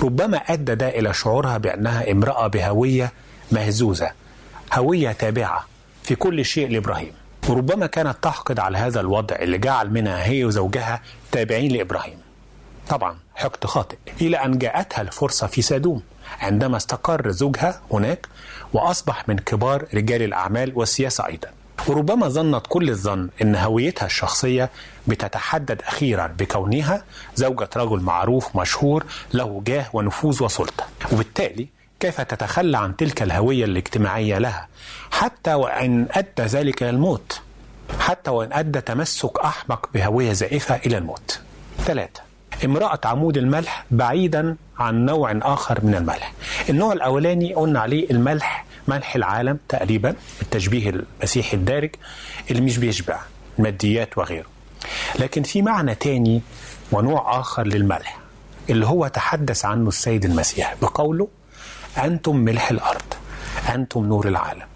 ربما 0.00 0.36
أدى 0.36 0.74
ده 0.74 0.88
إلى 0.88 1.14
شعورها 1.14 1.58
بأنها 1.58 2.10
امرأة 2.12 2.46
بهوية 2.46 3.12
مهزوزة 3.52 4.10
هوية 4.72 5.12
تابعة 5.12 5.66
في 6.02 6.14
كل 6.14 6.44
شيء 6.44 6.68
لإبراهيم. 6.68 7.12
وربما 7.48 7.86
كانت 7.86 8.16
تحقد 8.22 8.58
على 8.60 8.78
هذا 8.78 9.00
الوضع 9.00 9.36
اللي 9.36 9.58
جعل 9.58 9.90
منها 9.90 10.24
هي 10.26 10.44
وزوجها 10.44 11.02
تابعين 11.32 11.72
لإبراهيم. 11.72 12.18
طبعا 12.88 13.18
حقد 13.34 13.64
خاطئ. 13.64 13.96
إلى 14.20 14.36
أن 14.36 14.58
جاءتها 14.58 15.02
الفرصة 15.02 15.46
في 15.46 15.62
سادوم 15.62 16.02
عندما 16.40 16.76
استقر 16.76 17.30
زوجها 17.30 17.80
هناك 17.92 18.26
وأصبح 18.72 19.28
من 19.28 19.36
كبار 19.38 19.86
رجال 19.94 20.22
الأعمال 20.22 20.72
والسياسة 20.74 21.26
أيضا. 21.26 21.48
وربما 21.88 22.28
ظنت 22.28 22.66
كل 22.68 22.90
الظن 22.90 23.28
أن 23.42 23.56
هويتها 23.56 24.06
الشخصية 24.06 24.70
بتتحدد 25.06 25.82
أخيرا 25.82 26.26
بكونها 26.26 27.04
زوجة 27.34 27.68
رجل 27.76 28.00
معروف 28.00 28.56
مشهور 28.56 29.04
له 29.34 29.62
جاه 29.66 29.86
ونفوذ 29.92 30.42
وسلطة. 30.42 30.84
وبالتالي 31.12 31.68
كيف 32.02 32.20
تتخلى 32.20 32.78
عن 32.78 32.96
تلك 32.96 33.22
الهوية 33.22 33.64
الاجتماعية 33.64 34.38
لها؟ 34.38 34.68
حتى 35.10 35.54
وإن 35.54 36.06
أدى 36.10 36.42
ذلك 36.42 36.82
إلى 36.82 36.90
الموت. 36.90 37.40
حتى 38.00 38.30
وإن 38.30 38.52
أدى 38.52 38.80
تمسك 38.80 39.38
أحمق 39.38 39.88
بهوية 39.94 40.32
زائفة 40.32 40.76
إلى 40.86 40.98
الموت. 40.98 41.40
ثلاثة 41.78 42.20
امرأة 42.64 43.00
عمود 43.04 43.36
الملح 43.36 43.84
بعيدا 43.90 44.56
عن 44.78 45.04
نوع 45.06 45.38
آخر 45.42 45.84
من 45.84 45.94
الملح. 45.94 46.32
النوع 46.68 46.92
الأولاني 46.92 47.54
قلنا 47.54 47.80
عليه 47.80 48.10
الملح 48.10 48.64
ملح 48.88 49.16
العالم 49.16 49.58
تقريبا 49.68 50.14
بالتشبيه 50.38 50.90
المسيحي 50.90 51.56
الدارج 51.56 51.90
اللي 52.50 52.62
مش 52.62 52.78
بيشبع 52.78 53.18
الماديات 53.58 54.18
وغيره. 54.18 54.46
لكن 55.18 55.42
في 55.42 55.62
معنى 55.62 55.94
تاني 55.94 56.42
ونوع 56.92 57.40
آخر 57.40 57.66
للملح 57.66 58.18
اللي 58.70 58.86
هو 58.86 59.06
تحدث 59.08 59.64
عنه 59.64 59.88
السيد 59.88 60.24
المسيح 60.24 60.74
بقوله 60.82 61.28
أنتم 61.98 62.36
ملح 62.36 62.70
الأرض 62.70 63.02
أنتم 63.74 64.04
نور 64.06 64.28
العالم. 64.28 64.66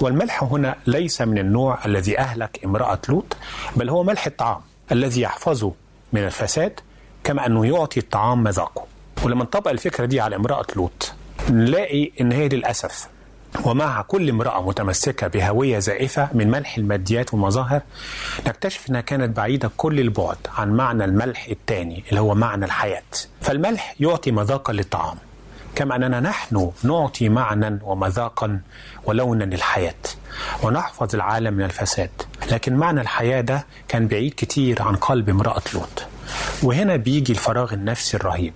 والملح 0.00 0.42
هنا 0.44 0.76
ليس 0.86 1.20
من 1.20 1.38
النوع 1.38 1.78
الذي 1.84 2.18
أهلك 2.18 2.60
امرأة 2.64 2.98
لوط 3.08 3.36
بل 3.76 3.90
هو 3.90 4.02
ملح 4.02 4.26
الطعام 4.26 4.60
الذي 4.92 5.20
يحفظه 5.20 5.72
من 6.12 6.24
الفساد 6.24 6.80
كما 7.24 7.46
أنه 7.46 7.66
يعطي 7.66 8.00
الطعام 8.00 8.42
مذاقه. 8.42 8.84
ولما 9.22 9.44
نطبق 9.44 9.70
الفكرة 9.70 10.04
دي 10.04 10.20
على 10.20 10.36
امرأة 10.36 10.66
لوط 10.76 11.12
نلاقي 11.50 12.10
إن 12.20 12.32
هي 12.32 12.48
للأسف 12.48 13.08
ومع 13.64 14.02
كل 14.02 14.28
امرأة 14.28 14.62
متمسكة 14.68 15.26
بهوية 15.26 15.78
زائفة 15.78 16.28
من 16.34 16.50
ملح 16.50 16.76
الماديات 16.78 17.34
والمظاهر 17.34 17.80
نكتشف 18.46 18.90
أنها 18.90 19.00
كانت 19.00 19.36
بعيدة 19.36 19.70
كل 19.76 20.00
البعد 20.00 20.36
عن 20.56 20.70
معنى 20.72 21.04
الملح 21.04 21.46
الثاني 21.46 22.04
اللي 22.08 22.20
هو 22.20 22.34
معنى 22.34 22.64
الحياة. 22.64 23.02
فالملح 23.40 23.94
يعطي 24.00 24.30
مذاقا 24.30 24.72
للطعام. 24.72 25.16
كما 25.76 25.96
أننا 25.96 26.20
نحن 26.20 26.72
نعطي 26.82 27.28
معنى 27.28 27.78
ومذاقا 27.82 28.60
ولونا 29.04 29.44
للحياة 29.44 29.94
ونحفظ 30.62 31.14
العالم 31.14 31.54
من 31.54 31.64
الفساد. 31.64 32.10
لكن 32.52 32.76
معنى 32.76 33.00
الحياة 33.00 33.40
ده 33.40 33.66
كان 33.88 34.08
بعيد 34.08 34.34
كتير 34.36 34.82
عن 34.82 34.96
قلب 34.96 35.28
امرأة 35.28 35.62
لوط. 35.74 36.06
وهنا 36.62 36.96
بيجي 36.96 37.32
الفراغ 37.32 37.74
النفسي 37.74 38.16
الرهيب 38.16 38.52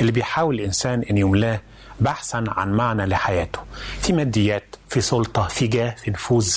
اللي 0.00 0.12
بيحاول 0.12 0.54
الإنسان 0.54 1.02
أن 1.10 1.18
يملاه 1.18 1.60
بحثا 2.00 2.44
عن 2.48 2.72
معنى 2.72 3.06
لحياته. 3.06 3.58
في 4.02 4.12
ماديات 4.12 4.76
في 4.88 5.00
سلطة 5.00 5.48
في 5.48 5.66
جاه 5.66 5.90
في 6.04 6.10
نفوذ 6.10 6.50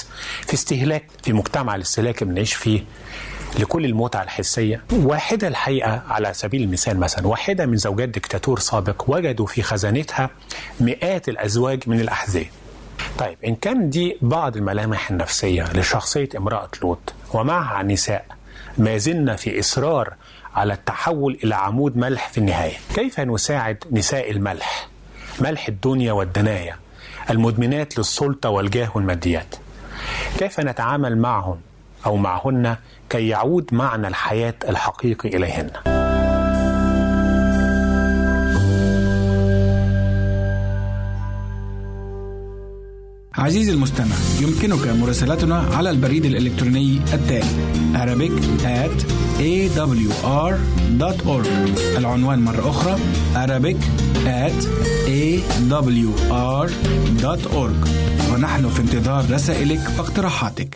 في 0.48 0.54
استهلاك 0.54 1.06
في 1.24 1.34
مجتمع 1.34 1.76
الاستهلاك 1.76 2.22
اللي 2.22 2.34
بنعيش 2.34 2.54
فيه. 2.54 2.84
لكل 3.60 3.86
المتعة 3.86 4.24
الحسية. 4.24 4.82
واحدة 4.92 5.48
الحقيقة 5.48 6.02
على 6.10 6.34
سبيل 6.34 6.62
المثال 6.64 7.00
مثلا 7.00 7.28
واحدة 7.28 7.66
من 7.66 7.78
زوجات 7.78 8.10
دكتاتور 8.10 8.60
سابق 8.60 9.04
وجدوا 9.08 9.46
في 9.46 9.62
خزانتها 9.64 10.30
مئات 10.80 11.30
الأزواج 11.30 11.84
من 11.88 12.00
الأحذية. 12.00 12.52
طيب 13.20 13.38
إن 13.46 13.56
كان 13.56 13.90
دي 13.90 14.18
بعض 14.22 14.58
الملامح 14.58 15.12
النفسية 15.12 15.64
لشخصية 15.74 16.30
امرأة 16.38 16.70
لوط 16.82 17.14
ومعها 17.34 17.84
نساء 17.84 18.26
ما 18.78 18.98
زلنا 18.98 19.36
في 19.36 19.60
إصرار 19.60 20.14
على 20.56 20.74
التحول 20.74 21.40
إلى 21.44 21.56
عمود 21.56 21.98
ملح 21.98 22.30
في 22.30 22.38
النهاية. 22.38 22.76
كيف 22.96 23.20
نساعد 23.20 23.84
نساء 23.92 24.32
الملح؟ 24.32 24.88
ملح 25.40 25.68
الدنيا 25.68 26.12
والدنايا 26.14 26.76
المدمنات 27.30 27.98
للسلطة 27.98 28.50
والجاه 28.50 28.92
والماديات. 28.96 29.56
كيف 30.38 30.60
نتعامل 30.60 31.18
معهم 31.18 31.62
أو 32.06 32.18
معهن 32.18 32.76
كي 33.14 33.28
يعود 33.28 33.74
معنى 33.74 34.08
الحياة 34.08 34.54
الحقيقي 34.70 35.30
إليهن. 35.30 35.70
عزيزي 43.36 43.72
المستمع 43.72 44.16
يمكنك 44.42 44.88
مراسلتنا 44.88 45.60
على 45.60 45.90
البريد 45.90 46.26
الإلكتروني 46.26 47.02
التالي 47.14 47.74
Arabic 47.94 48.32
at 48.64 49.04
awr.org 49.40 51.48
العنوان 51.98 52.40
مرة 52.40 52.70
أخرى 52.70 52.98
Arabic 53.36 53.78
at 54.26 54.66
awr.org 55.08 56.72
ونحن 58.34 58.70
في 58.70 58.80
انتظار 58.82 59.32
رسائلك 59.32 59.82
واقتراحاتك. 59.98 60.76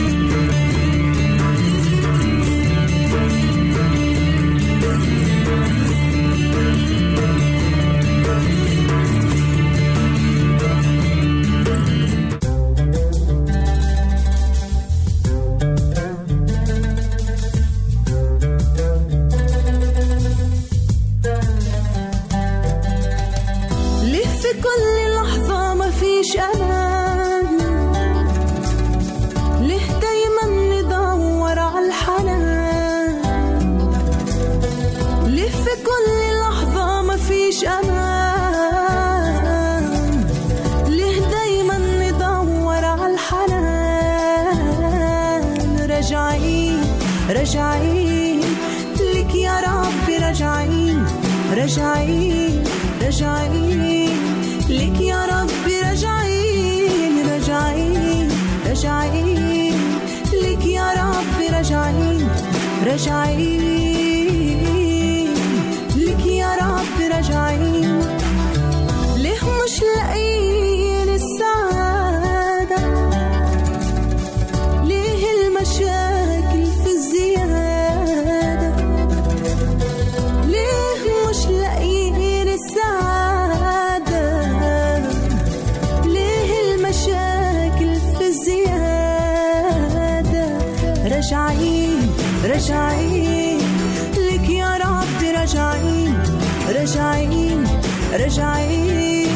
راجعين 98.31 99.27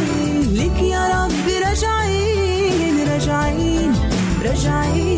لك 0.55 0.81
يا 0.81 1.08
رب 1.08 1.47
راجعين 1.67 3.08
راجعين 3.08 3.93
راجعين 4.45 5.14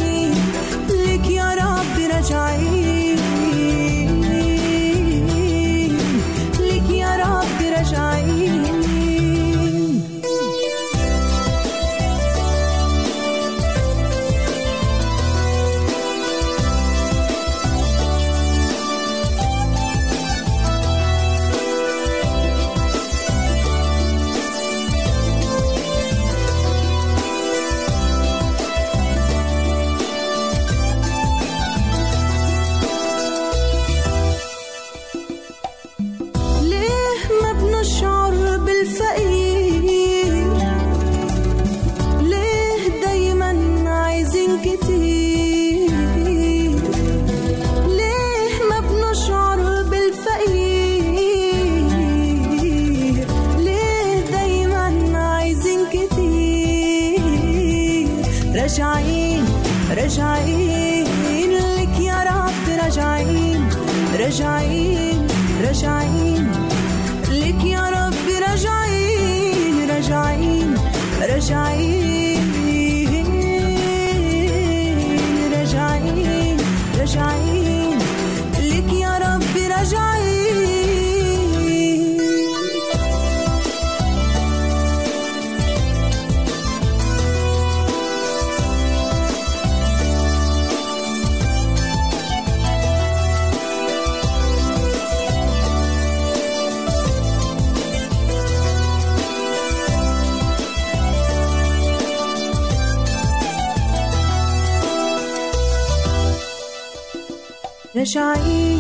راجعين 107.98 108.80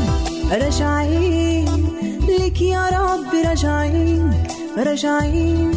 راجعين 0.52 1.70
لك 2.30 2.62
يا 2.62 2.84
رب 2.98 3.34
راجعين 3.46 4.34
راجعين 4.78 5.72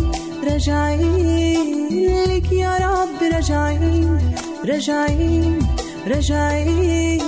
راجعين 0.44 2.24
لك 2.30 2.52
يا 2.52 2.72
رب 2.86 3.22
راجعين 3.32 4.18
راجعين 4.64 5.58
راجعين 6.06 7.20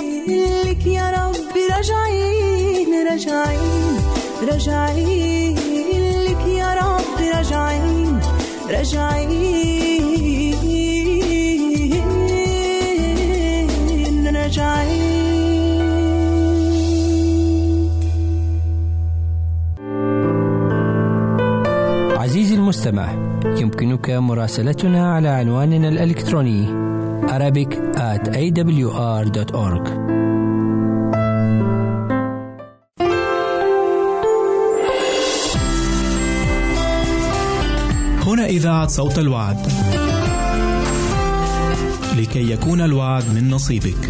لك 0.65 0.85
يا 0.85 1.09
رب 1.17 1.55
راجعين 1.71 2.89
راجعين 3.09 3.95
راجعين 4.49 5.55
لك 6.27 6.47
يا 6.47 6.73
رب 6.73 7.17
راجعين 7.33 8.19
راجعين 8.69 10.12
المستمع 22.87 23.11
يمكنك 23.59 24.09
مراسلتنا 24.09 25.13
على 25.13 25.27
عنواننا 25.27 25.89
الإلكتروني 25.89 26.67
Arabic 27.27 27.71
at 27.95 28.27
awr.org 28.27 29.87
هنا 38.27 38.45
إذاعة 38.45 38.87
صوت 38.87 39.19
الوعد. 39.19 39.57
لكي 42.17 42.51
يكون 42.51 42.81
الوعد 42.81 43.23
من 43.35 43.49
نصيبك. 43.49 44.09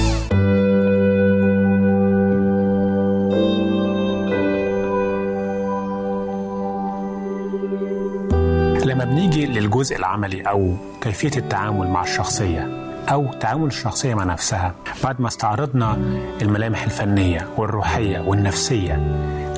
للجزء 9.81 9.95
العملي 9.97 10.41
أو 10.41 10.75
كيفية 11.01 11.31
التعامل 11.37 11.87
مع 11.87 12.03
الشخصية 12.03 12.69
أو 13.11 13.33
تعامل 13.33 13.67
الشخصية 13.67 14.13
مع 14.15 14.23
نفسها 14.23 14.75
بعد 15.03 15.21
ما 15.21 15.27
استعرضنا 15.27 15.93
الملامح 16.41 16.83
الفنية 16.83 17.47
والروحية 17.57 18.19
والنفسية 18.19 18.95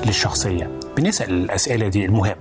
للشخصية. 0.06 0.70
بنسأل 0.96 1.30
الأسئلة 1.30 1.88
دي 1.88 2.04
المهمة 2.04 2.36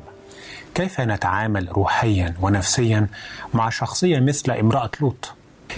كيف 0.76 1.02
نتعامل 1.02 1.69
روحيا 1.72 2.34
ونفسيا 2.41 3.08
مع 3.54 3.69
شخصية 3.69 4.19
مثل 4.19 4.52
امرأة 4.52 4.91
لوط؟ 5.02 5.34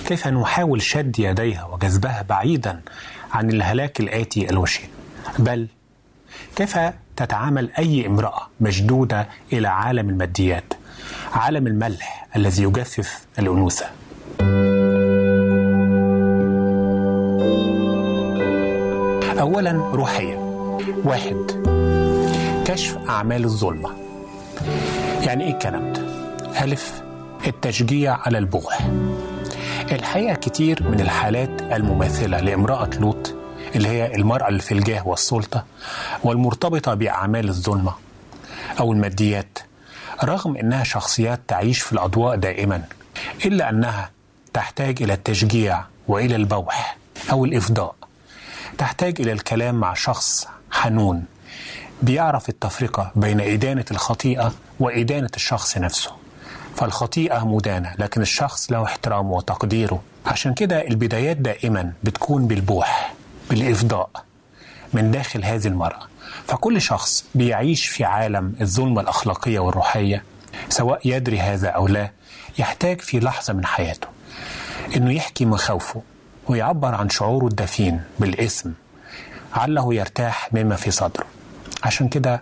كيف 0.08 0.28
نحاول 0.28 0.82
شد 0.82 1.20
يديها 1.20 1.66
وجذبها 1.66 2.26
بعيدا 2.30 2.82
عن 3.34 3.50
الهلاك 3.50 4.00
الآتي 4.00 4.50
الوشين 4.50 4.90
بل 5.40 5.68
كيف 6.56 6.80
تتعامل 7.18 7.72
أي 7.80 8.08
امرأة 8.08 8.42
مشدودة 8.62 9.28
إلى 9.54 9.68
عالم 9.68 10.10
الماديات 10.10 10.74
عالم 11.34 11.68
الملح 11.68 12.28
الذي 12.36 12.64
يجفف 12.64 13.26
الأنوثة. 13.40 13.86
أولا 19.40 19.72
روحيا 19.94 20.38
واحد 21.04 21.38
كشف 22.66 22.98
أعمال 23.10 23.44
الظلمة. 23.44 23.90
يعني 25.26 25.44
إيه 25.44 25.54
الكلام 25.54 25.94
ده؟ 25.94 26.02
ألف 26.64 27.04
التشجيع 27.48 28.18
على 28.26 28.38
البوح. 28.38 28.80
الحقيقة 29.92 30.36
كتير 30.36 30.84
من 30.90 31.00
الحالات 31.00 31.62
المماثلة 31.62 32.40
لامرأة 32.40 32.90
لوط 33.00 33.35
اللي 33.76 33.90
هي 33.90 34.16
المرأة 34.16 34.48
اللي 34.48 34.62
في 34.62 34.72
الجاه 34.74 35.08
والسلطة 35.08 35.66
والمرتبطة 36.24 36.94
بأعمال 36.94 37.50
الظلمة 37.50 37.94
أو 38.80 38.92
الماديات 38.94 39.60
رغم 40.24 40.58
أنها 40.58 40.84
شخصيات 40.84 41.42
تعيش 41.48 41.82
في 41.82 41.94
الأضواء 41.94 42.36
دائما 42.36 42.84
إلا 43.46 43.70
أنها 43.70 44.10
تحتاج 44.54 45.02
إلى 45.04 45.14
التشجيع 45.14 45.82
وإلى 46.08 46.36
البوح 46.36 46.98
أو 47.32 47.46
الإفضاء 47.46 47.96
تحتاج 48.78 49.22
إلى 49.22 49.32
الكلام 49.32 49.76
مع 49.76 49.94
شخص 49.94 50.48
حنون 50.72 51.26
بيعرف 52.02 52.50
التفرقة 52.50 53.12
بين 53.16 53.42
إدانة 53.42 53.86
الخطيئة 53.92 54.54
وإدانة 54.80 55.30
الشخص 55.36 55.78
نفسه. 55.78 56.12
فالخطيئة 56.76 57.46
مدانة 57.46 57.94
لكن 58.00 58.22
الشخص 58.22 58.72
له 58.72 58.84
احترامه 58.84 59.32
وتقديره. 59.32 60.02
عشان 60.26 60.54
كده 60.54 60.88
البدايات 60.88 61.38
دائما 61.38 61.94
بتكون 62.04 62.48
بالبوح. 62.48 63.14
بالإفضاء 63.50 64.10
من 64.94 65.12
داخل 65.12 65.46
هذه 65.46 65.68
المرأة. 65.68 66.08
فكل 66.48 66.82
شخص 66.82 67.26
بيعيش 67.36 67.88
في 67.88 68.04
عالم 68.04 68.56
الظلمة 68.62 69.02
الأخلاقية 69.02 69.60
والروحية 69.60 70.24
سواء 70.70 71.00
يدري 71.06 71.40
هذا 71.40 71.70
أو 71.70 71.88
لا 71.88 72.12
يحتاج 72.60 73.02
في 73.02 73.20
لحظة 73.20 73.54
من 73.54 73.66
حياته 73.66 74.08
إنه 74.96 75.14
يحكي 75.14 75.46
مخاوفه 75.46 76.02
ويعبر 76.48 76.96
عن 76.96 77.10
شعوره 77.10 77.48
الدفين 77.48 78.02
بالاسم 78.20 78.74
عله 79.54 79.94
يرتاح 79.94 80.54
مما 80.54 80.76
في 80.76 80.92
صدره. 80.92 81.26
عشان 81.84 82.08
كده 82.10 82.42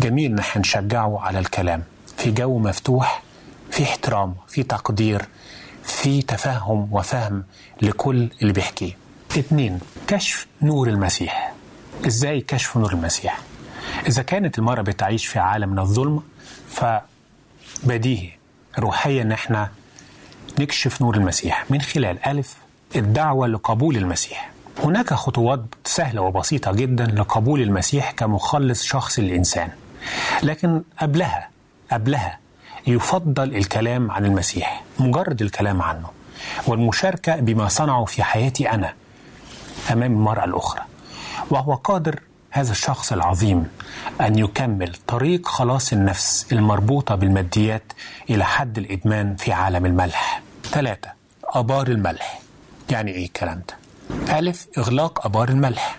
جميل 0.00 0.38
إحنا 0.38 0.60
نشجعه 0.60 1.20
على 1.20 1.38
الكلام. 1.38 1.82
في 2.16 2.30
جو 2.30 2.58
مفتوح 2.58 3.22
في 3.70 3.82
احترام 3.82 4.34
في 4.48 4.62
تقدير 4.62 5.22
في 5.84 6.22
تفهم 6.22 6.88
وفهم 6.92 7.44
لكل 7.82 8.28
اللي 8.42 8.52
بيحكيه. 8.52 9.01
اتنين 9.38 9.80
كشف 10.06 10.46
نور 10.62 10.88
المسيح. 10.88 11.52
إزاي 12.06 12.40
كشف 12.40 12.76
نور 12.76 12.92
المسيح؟ 12.92 13.38
إذا 14.06 14.22
كانت 14.22 14.58
المرأة 14.58 14.82
بتعيش 14.82 15.26
في 15.26 15.38
عالم 15.38 15.68
من 15.68 15.78
الظلم 15.78 16.22
فبديهي 17.82 18.30
روحيا 18.78 19.22
ان 19.22 19.32
إحنا 19.32 19.70
نكشف 20.58 21.02
نور 21.02 21.16
المسيح 21.16 21.64
من 21.70 21.80
خلال 21.80 22.26
ألف 22.26 22.56
الدعوة 22.96 23.46
لقبول 23.46 23.96
المسيح. 23.96 24.50
هناك 24.84 25.14
خطوات 25.14 25.60
سهلة 25.84 26.20
وبسيطة 26.22 26.72
جدا 26.72 27.06
لقبول 27.06 27.60
المسيح 27.62 28.10
كمخلص 28.10 28.82
شخص 28.84 29.18
الإنسان 29.18 29.70
لكن 30.42 30.82
قبلها 31.00 31.48
قبلها 31.92 32.38
يفضل 32.86 33.56
الكلام 33.56 34.10
عن 34.10 34.24
المسيح 34.24 34.82
مجرد 34.98 35.42
الكلام 35.42 35.82
عنه 35.82 36.06
والمشاركة 36.66 37.36
بما 37.36 37.68
صنعه 37.68 38.04
في 38.04 38.22
حياتي 38.22 38.70
أنا. 38.70 38.94
أمام 39.90 40.12
المرأة 40.12 40.44
الأخرى. 40.44 40.82
وهو 41.50 41.74
قادر 41.74 42.20
هذا 42.50 42.70
الشخص 42.72 43.12
العظيم 43.12 43.68
أن 44.20 44.38
يكمل 44.38 44.94
طريق 45.06 45.46
خلاص 45.48 45.92
النفس 45.92 46.46
المربوطة 46.52 47.14
بالماديات 47.14 47.92
إلى 48.30 48.44
حد 48.44 48.78
الإدمان 48.78 49.36
في 49.36 49.52
عالم 49.52 49.86
الملح. 49.86 50.42
ثلاثة 50.64 51.12
أبار 51.44 51.86
الملح. 51.88 52.40
يعني 52.90 53.10
إيه 53.12 53.24
الكلام 53.26 53.62
ده؟ 53.68 54.38
ألف 54.38 54.66
إغلاق 54.78 55.26
أبار 55.26 55.48
الملح. 55.48 55.96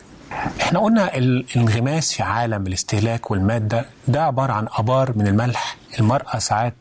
إحنا 0.62 0.80
قلنا 0.80 1.15
الانغماس 1.17 2.13
في 2.13 2.24
عالم 2.24 2.67
الاستهلاك 2.67 3.32
والمادة 3.32 3.86
ده 4.08 4.24
عبارة 4.24 4.54
عن 4.54 4.67
أبار 4.72 5.17
من 5.17 5.28
الملح. 5.28 5.76
المرأة 6.00 6.39
ساعات 6.39 6.74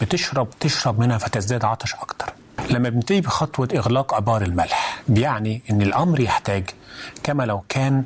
بتشرب 0.00 0.48
تشرب 0.60 1.00
منها 1.00 1.18
فتزداد 1.18 1.64
عطش 1.64 1.94
أكتر. 1.94 2.32
لما 2.70 2.88
بنبتدي 2.88 3.20
بخطوة 3.20 3.68
إغلاق 3.76 4.14
أبار 4.14 4.42
الملح 4.42 5.00
بيعني 5.08 5.62
أن 5.70 5.82
الأمر 5.82 6.20
يحتاج 6.20 6.70
كما 7.22 7.42
لو 7.42 7.62
كان 7.68 8.04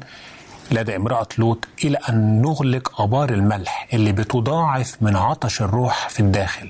لدى 0.70 0.96
امرأة 0.96 1.27
لوط 1.38 1.68
إلى 1.85 1.98
أن 2.09 2.42
نغلق 2.42 3.01
أبار 3.01 3.31
الملح 3.31 3.88
اللي 3.92 4.12
بتضاعف 4.12 4.96
من 5.01 5.16
عطش 5.16 5.62
الروح 5.62 6.09
في 6.09 6.20
الداخل. 6.20 6.68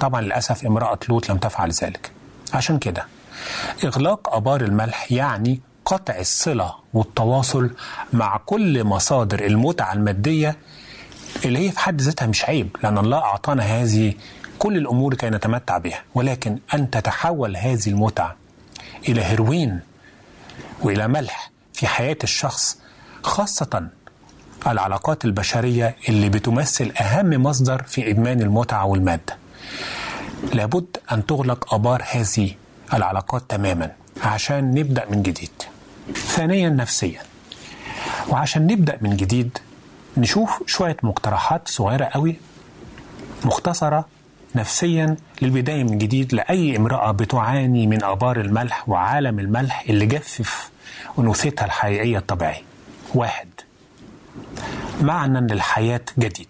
طبعا 0.00 0.20
للأسف 0.20 0.66
امرأة 0.66 0.98
لوط 1.08 1.30
لم 1.30 1.38
تفعل 1.38 1.70
ذلك. 1.70 2.10
عشان 2.54 2.78
كده 2.78 3.06
إغلاق 3.84 4.34
أبار 4.34 4.60
الملح 4.60 5.12
يعني 5.12 5.60
قطع 5.84 6.18
الصلة 6.18 6.74
والتواصل 6.94 7.70
مع 8.12 8.36
كل 8.46 8.84
مصادر 8.84 9.44
المتعة 9.46 9.92
المادية 9.92 10.56
اللي 11.44 11.58
هي 11.58 11.70
في 11.72 11.78
حد 11.78 12.00
ذاتها 12.00 12.26
مش 12.26 12.44
عيب 12.44 12.76
لأن 12.82 12.98
الله 12.98 13.18
أعطانا 13.18 13.62
هذه 13.62 14.14
كل 14.60 14.76
الأمور 14.76 15.14
كي 15.14 15.30
نتمتع 15.30 15.78
بها. 15.78 16.02
ولكن 16.14 16.58
أن 16.74 16.90
تتحول 16.90 17.56
هذه 17.56 17.86
المتعة 17.86 18.36
إلى 19.08 19.24
هيروين 19.24 19.80
وإلى 20.82 21.08
ملح 21.08 21.50
في 21.74 21.86
حياة 21.86 22.16
الشخص 22.24 22.78
خاصة 23.22 23.88
العلاقات 24.66 25.24
البشرية 25.24 25.96
اللي 26.08 26.28
بتمثل 26.28 26.92
أهم 27.00 27.42
مصدر 27.42 27.82
في 27.82 28.10
إدمان 28.10 28.40
المتعة 28.40 28.86
والمادة. 28.86 29.36
لابد 30.52 30.96
أن 31.12 31.26
تغلق 31.26 31.74
آبار 31.74 32.02
هذه 32.10 32.54
العلاقات 32.94 33.42
تماما 33.48 33.92
عشان 34.24 34.74
نبدأ 34.74 35.06
من 35.10 35.22
جديد. 35.22 35.50
ثانيا 36.14 36.68
نفسيا. 36.68 37.20
وعشان 38.28 38.66
نبدأ 38.66 38.98
من 39.00 39.16
جديد 39.16 39.58
نشوف 40.16 40.62
شوية 40.66 40.96
مقترحات 41.02 41.68
صغيرة 41.68 42.04
قوي 42.04 42.36
مختصرة 43.44 44.04
نفسيا 44.54 45.16
للبداية 45.42 45.84
من 45.84 45.98
جديد 45.98 46.34
لأي 46.34 46.76
امرأة 46.76 47.10
بتعاني 47.12 47.86
من 47.86 48.04
آبار 48.04 48.40
الملح 48.40 48.88
وعالم 48.88 49.38
الملح 49.38 49.84
اللي 49.88 50.06
جفف 50.06 50.70
أنوثتها 51.18 51.64
الحقيقية 51.64 52.18
الطبيعية. 52.18 52.62
واحد 53.14 53.48
معنى 55.00 55.40
للحياة 55.54 56.00
جديد. 56.18 56.48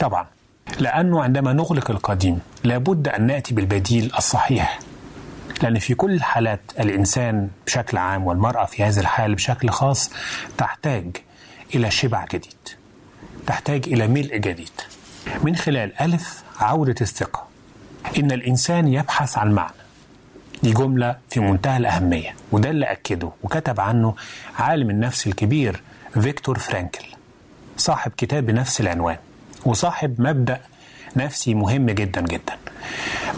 طبعا 0.00 0.26
لأنه 0.78 1.22
عندما 1.22 1.52
نغلق 1.52 1.90
القديم 1.90 2.40
لابد 2.64 3.08
أن 3.08 3.26
نأتي 3.26 3.54
بالبديل 3.54 4.12
الصحيح 4.18 4.78
لأن 5.62 5.78
في 5.78 5.94
كل 5.94 6.10
الحالات 6.14 6.60
الإنسان 6.80 7.48
بشكل 7.66 7.96
عام 7.98 8.26
والمرأة 8.26 8.64
في 8.64 8.84
هذه 8.84 9.00
الحال 9.00 9.34
بشكل 9.34 9.70
خاص 9.70 10.10
تحتاج 10.58 11.16
إلى 11.74 11.90
شبع 11.90 12.24
جديد 12.32 12.56
تحتاج 13.46 13.84
إلى 13.88 14.08
ملء 14.08 14.36
جديد. 14.36 14.70
من 15.42 15.56
خلال 15.56 16.00
ألف 16.00 16.42
عودة 16.60 16.94
الثقة 17.00 17.46
إن 18.18 18.32
الإنسان 18.32 18.88
يبحث 18.88 19.38
عن 19.38 19.52
معنى. 19.52 19.72
دي 20.62 20.72
جملة 20.72 21.16
في 21.30 21.40
منتهى 21.40 21.76
الأهمية 21.76 22.34
وده 22.52 22.70
اللي 22.70 22.86
أكده 22.86 23.30
وكتب 23.42 23.80
عنه 23.80 24.14
عالم 24.58 24.90
النفس 24.90 25.26
الكبير 25.26 25.82
فيكتور 26.20 26.58
فرانكل 26.58 27.04
صاحب 27.76 28.12
كتاب 28.16 28.46
بنفس 28.46 28.80
العنوان 28.80 29.16
وصاحب 29.66 30.20
مبدأ 30.20 30.60
نفسي 31.16 31.54
مهم 31.54 31.86
جدا 31.90 32.20
جدا. 32.20 32.56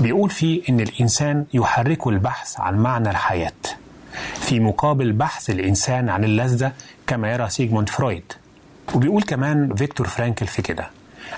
بيقول 0.01 0.31
فيه 0.31 0.63
إن 0.69 0.81
الإنسان 0.81 1.45
يحركه 1.55 2.09
البحث 2.11 2.61
عن 2.61 2.77
معنى 2.79 3.11
الحياة 3.11 3.53
في 4.41 4.61
مقابل 4.61 5.13
بحث 5.13 5.51
الإنسان 5.51 6.09
عن 6.09 6.25
اللذة 6.25 6.73
كما 7.07 7.33
يرى 7.33 7.49
سيغموند 7.49 7.89
فرويد. 7.89 8.33
وبيقول 8.95 9.23
كمان 9.23 9.75
فيكتور 9.75 10.09
فرانكل 10.09 10.47
في 10.47 10.63
كده 10.63 10.91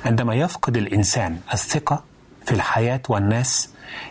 عندما 0.04 0.34
يفقد 0.34 0.76
الإنسان 0.76 1.38
الثقة 1.52 2.04
في 2.46 2.52
الحياة 2.52 3.00
والناس 3.08 3.68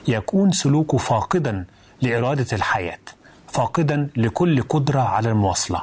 يكون 0.08 0.52
سلوكه 0.52 0.98
فاقدا 0.98 1.66
لإرادة 2.02 2.48
الحياة 2.54 3.00
فاقدا 3.48 4.10
لكل 4.16 4.62
قدرة 4.62 5.00
على 5.02 5.30
المواصلة 5.30 5.82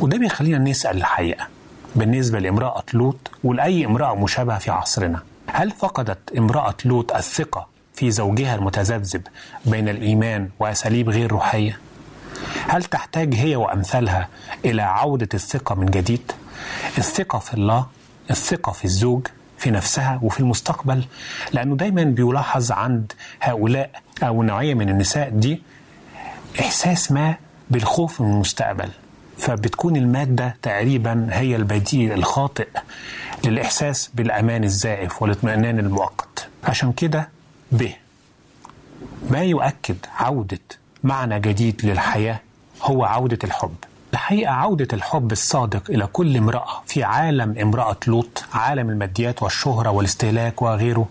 وده 0.00 0.18
بيخلينا 0.18 0.58
نسأل 0.58 0.96
الحقيقة 0.96 1.46
بالنسبة 1.96 2.38
لامرأة 2.38 2.82
لوط 2.94 3.30
ولأي 3.44 3.86
امرأة 3.86 4.14
مشابهة 4.14 4.58
في 4.58 4.70
عصرنا 4.70 5.22
هل 5.46 5.70
فقدت 5.70 6.18
امرأة 6.38 6.74
لوط 6.84 7.12
الثقة 7.12 7.66
في 7.94 8.10
زوجها 8.10 8.54
المتذبذب 8.54 9.22
بين 9.66 9.88
الإيمان 9.88 10.48
وأساليب 10.58 11.08
غير 11.10 11.32
روحية؟ 11.32 11.78
هل 12.68 12.84
تحتاج 12.84 13.34
هي 13.34 13.56
وأمثالها 13.56 14.28
إلى 14.64 14.82
عودة 14.82 15.28
الثقة 15.34 15.74
من 15.74 15.86
جديد؟ 15.86 16.32
الثقة 16.98 17.38
في 17.38 17.54
الله 17.54 17.86
الثقة 18.30 18.72
في 18.72 18.84
الزوج 18.84 19.26
في 19.58 19.70
نفسها 19.70 20.18
وفي 20.22 20.40
المستقبل 20.40 21.04
لأنه 21.52 21.76
دايما 21.76 22.04
بيلاحظ 22.04 22.72
عند 22.72 23.12
هؤلاء 23.40 23.90
أو 24.22 24.42
نوعية 24.42 24.74
من 24.74 24.88
النساء 24.88 25.28
دي 25.30 25.62
إحساس 26.60 27.12
ما 27.12 27.34
بالخوف 27.70 28.20
من 28.20 28.30
المستقبل. 28.32 28.88
فبتكون 29.38 29.96
المادة 29.96 30.56
تقريبا 30.62 31.28
هي 31.30 31.56
البديل 31.56 32.12
الخاطئ 32.12 32.68
للإحساس 33.44 34.10
بالأمان 34.14 34.64
الزائف 34.64 35.22
والاطمئنان 35.22 35.78
المؤقت. 35.78 36.48
عشان 36.64 36.92
كده 36.92 37.28
ب 37.72 37.86
ما 39.30 39.42
يؤكد 39.42 39.96
عودة 40.16 40.58
معنى 41.04 41.40
جديد 41.40 41.80
للحياة 41.86 42.40
هو 42.82 43.04
عودة 43.04 43.38
الحب. 43.44 43.74
الحقيقة 44.12 44.52
عودة 44.52 44.88
الحب 44.92 45.32
الصادق 45.32 45.90
إلى 45.90 46.06
كل 46.06 46.36
امرأة 46.36 46.82
في 46.86 47.04
عالم 47.04 47.58
امرأة 47.58 47.96
لوط 48.06 48.44
عالم 48.52 48.90
الماديات 48.90 49.42
والشهرة 49.42 49.90
والاستهلاك 49.90 50.62
وغيره 50.62 51.08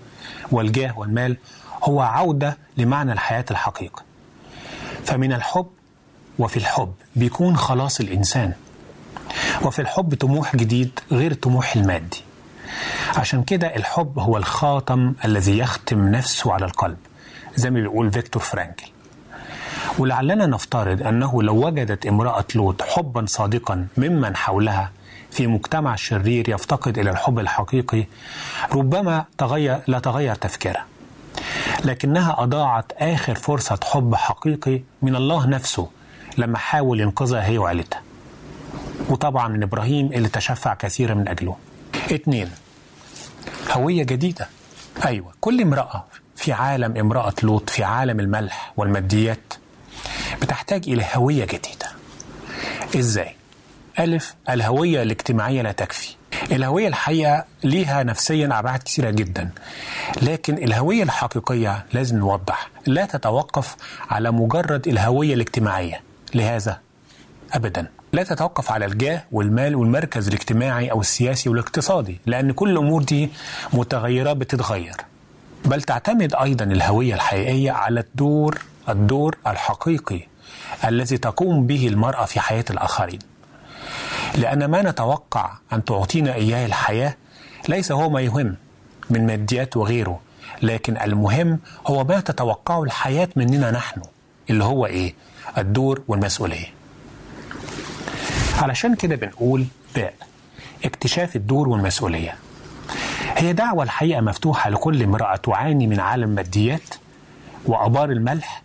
والجاه 0.52 1.00
والمال 1.00 1.38
هو 1.84 2.02
عودة 2.02 2.58
لمعنى 2.78 3.12
الحياة 3.12 3.46
الحقيقي 3.52 4.04
فمن 5.06 5.34
الحب 5.34 5.68
وفي 6.40 6.58
الحب 6.58 6.94
بيكون 7.16 7.58
خلاص 7.58 8.00
الإنسان 8.00 8.54
وفي 9.62 9.80
الحب 9.82 10.16
طموح 10.16 10.56
جديد 10.56 11.00
غير 11.12 11.32
الطموح 11.32 11.76
المادي. 11.76 12.22
عشان 13.18 13.44
كده 13.44 13.76
الحب 13.76 14.20
هو 14.20 14.38
الخاتم 14.38 15.14
الذي 15.26 15.58
يختم 15.58 16.08
نفسه 16.12 16.54
على 16.54 16.66
القلب 16.66 16.98
زي 17.56 17.70
ما 17.70 17.80
بيقول 17.80 18.12
فيكتور 18.12 18.42
فرانكل. 18.42 18.88
ولعلنا 19.97 20.45
نفترض 20.45 21.04
أنه 21.08 21.43
لو 21.43 21.65
وجدت 21.67 22.06
امرأة 22.06 22.45
لوط 22.56 22.82
حبا 22.82 23.25
صادقا 23.28 23.88
ممن 23.97 24.36
حولها 24.36 24.91
في 25.32 25.47
مجتمع 25.47 25.95
شرير 25.95 26.49
يفتقد 26.49 26.97
إلى 26.99 27.10
الحب 27.10 27.39
الحقيقي 27.39 28.06
ربما 28.71 29.25
تغير 29.38 29.80
لا 29.88 29.99
تغير 29.99 30.36
تفكيرها. 30.36 30.86
لكنها 31.86 32.36
أضاعت 32.43 32.91
آخر 32.97 33.36
فرصة 33.36 33.80
حب 33.84 34.15
حقيقي 34.15 34.82
من 35.02 35.15
الله 35.15 35.47
نفسه 35.47 35.89
لما 36.38 36.58
حاول 36.58 36.99
ينقذها 36.99 37.45
هي 37.45 37.58
وعيلتها. 37.58 38.02
وطبعا 39.10 39.47
من 39.47 39.63
إبراهيم 39.63 40.06
اللي 40.13 40.30
تشفع 40.30 40.73
كثيرا 40.73 41.13
من 41.13 41.28
أجله. 41.28 41.56
اتنين 42.12 42.49
هوية 43.71 44.04
جديدة. 44.04 44.47
أيوة 45.06 45.32
كل 45.41 45.62
امرأة 45.62 46.06
في 46.36 46.54
عالم 46.54 46.97
امرأة 46.97 47.34
لوط 47.43 47.69
في 47.69 47.84
عالم 47.84 48.19
الملح 48.19 48.73
والماديات 48.78 49.54
بتحتاج 50.42 50.89
إلى 50.89 51.06
هوية 51.15 51.46
جديدة. 51.46 51.89
إزاي؟ 53.00 53.36
ألف 54.00 54.36
الهوية 54.50 55.04
الاجتماعية 55.04 55.62
لا 55.62 55.72
تكفي. 55.72 56.15
الهوية 56.52 56.88
الحقيقة 56.88 57.46
ليها 57.63 58.04
نفسيا 58.04 58.60
أبعاد 58.60 58.84
كثيرة 58.84 59.10
جدا. 59.10 59.50
لكن 60.22 60.58
الهوية 60.58 61.04
الحقيقية 61.04 61.86
لازم 61.94 62.18
نوضح. 62.18 62.70
لا 62.88 63.06
تتوقف 63.06 63.76
على 64.10 64.32
مجرد 64.32 64.88
الهوية 64.88 65.34
الاجتماعية. 65.34 66.02
لهذا؟ 66.36 66.80
أبدا. 67.54 67.88
لا 68.13 68.24
تتوقف 68.24 68.72
على 68.72 68.86
الجاه 68.86 69.24
والمال 69.32 69.76
والمركز 69.76 70.28
الاجتماعي 70.28 70.92
أو 70.92 71.02
السياسي 71.02 71.50
والاقتصادي 71.50 72.20
لأن 72.26 72.52
كل 72.52 72.70
الأمور 72.70 73.04
دي 73.04 73.30
متغيرات 73.74 74.38
بتتغير. 74.38 74.96
بل 75.65 75.82
تعتمد 75.82 76.36
أيضا 76.36 76.65
الهوية 76.65 77.13
الحقيقية 77.13 77.72
على 77.72 78.00
الدور 78.00 78.62
الدور 78.89 79.38
الحقيقي 79.47 80.21
الذي 80.86 81.17
تقوم 81.17 81.67
به 81.67 81.88
المرأة 81.88 82.25
في 82.25 82.39
حياة 82.39 82.65
الآخرين. 82.69 83.19
لأن 84.36 84.65
ما 84.65 84.82
نتوقع 84.82 85.52
أن 85.73 85.86
تعطينا 85.86 86.34
إياه 86.36 86.65
الحياة 86.65 87.15
ليس 87.69 87.91
هو 87.91 88.10
ما 88.10 88.21
يهم 88.21 88.56
من 89.10 89.25
ماديات 89.28 89.78
وغيره 89.78 90.19
لكن 90.62 90.97
المهم 90.97 91.60
هو 91.88 92.04
ما 92.04 92.19
تتوقعه 92.19 92.84
الحياة 92.84 93.30
مننا 93.36 93.71
نحن 93.71 94.02
اللي 94.49 94.63
هو 94.63 94.86
إيه؟ 94.86 95.13
الدور 95.58 96.02
والمسؤولية. 96.08 96.65
علشان 98.62 98.95
كده 98.95 99.15
بنقول 99.15 99.65
باء 99.95 100.13
اكتشاف 100.86 101.36
الدور 101.36 101.69
والمسؤولية. 101.69 102.36
هي 103.36 103.54
دعوة 103.54 103.84
الحقيقة 103.84 104.21
مفتوحة 104.21 104.69
لكل 104.69 105.04
امرأة 105.04 105.36
تعاني 105.36 105.88
من 105.88 105.99
عالم 105.99 106.30
ماديات 106.30 106.95
وآبار 107.65 108.10
الملح 108.12 108.62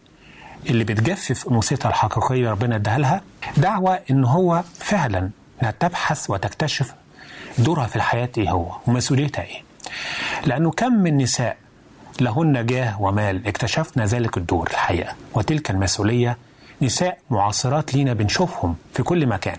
اللي 0.70 0.85
بتجفف 0.85 1.48
أنوثتها 1.48 1.88
الحقيقية 1.88 2.50
ربنا 2.50 2.77
اداها 2.77 2.98
لها 2.98 3.20
دعوة 3.57 4.00
إن 4.11 4.24
هو 4.24 4.62
فعلا 4.79 5.31
إنها 5.62 5.70
تبحث 5.81 6.31
وتكتشف 6.31 6.94
دورها 7.59 7.87
في 7.87 7.96
الحياة 7.96 8.29
إيه 8.38 8.50
هو 8.50 8.66
ومسؤوليتها 8.87 9.42
إيه. 9.42 9.62
لأنه 10.46 10.70
كم 10.70 10.92
من 10.92 11.16
نساء 11.16 11.57
لهن 12.20 12.66
جاه 12.66 13.03
ومال 13.03 13.46
اكتشفنا 13.46 14.07
ذلك 14.07 14.37
الدور 14.37 14.68
الحقيقة 14.70 15.14
وتلك 15.35 15.70
المسؤولية 15.70 16.37
نساء 16.83 17.18
معاصرات 17.31 17.94
لينا 17.94 18.12
بنشوفهم 18.12 18.77
في 18.94 19.03
كل 19.03 19.27
مكان. 19.27 19.57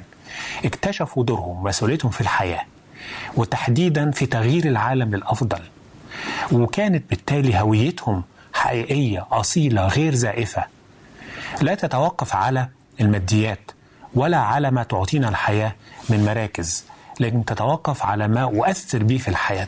اكتشفوا 0.65 1.23
دورهم 1.23 1.57
ومسؤوليتهم 1.57 2.11
في 2.11 2.21
الحياة 2.21 2.61
وتحديدا 3.37 4.11
في 4.11 4.25
تغيير 4.25 4.65
العالم 4.65 5.15
للأفضل. 5.15 5.59
وكانت 6.51 7.09
بالتالي 7.09 7.57
هويتهم 7.59 8.23
حقيقية 8.53 9.27
أصيلة 9.31 9.87
غير 9.87 10.15
زائفة. 10.15 10.63
لا 11.61 11.75
تتوقف 11.75 12.35
على 12.35 12.67
الماديات 13.01 13.71
ولا 14.13 14.37
على 14.37 14.71
ما 14.71 14.83
تعطينا 14.83 15.29
الحياة 15.29 15.75
من 16.09 16.25
مراكز 16.25 16.85
لكن 17.19 17.45
تتوقف 17.45 18.05
على 18.05 18.27
ما 18.27 18.43
أؤثر 18.43 19.03
به 19.03 19.17
في 19.17 19.27
الحياة. 19.27 19.67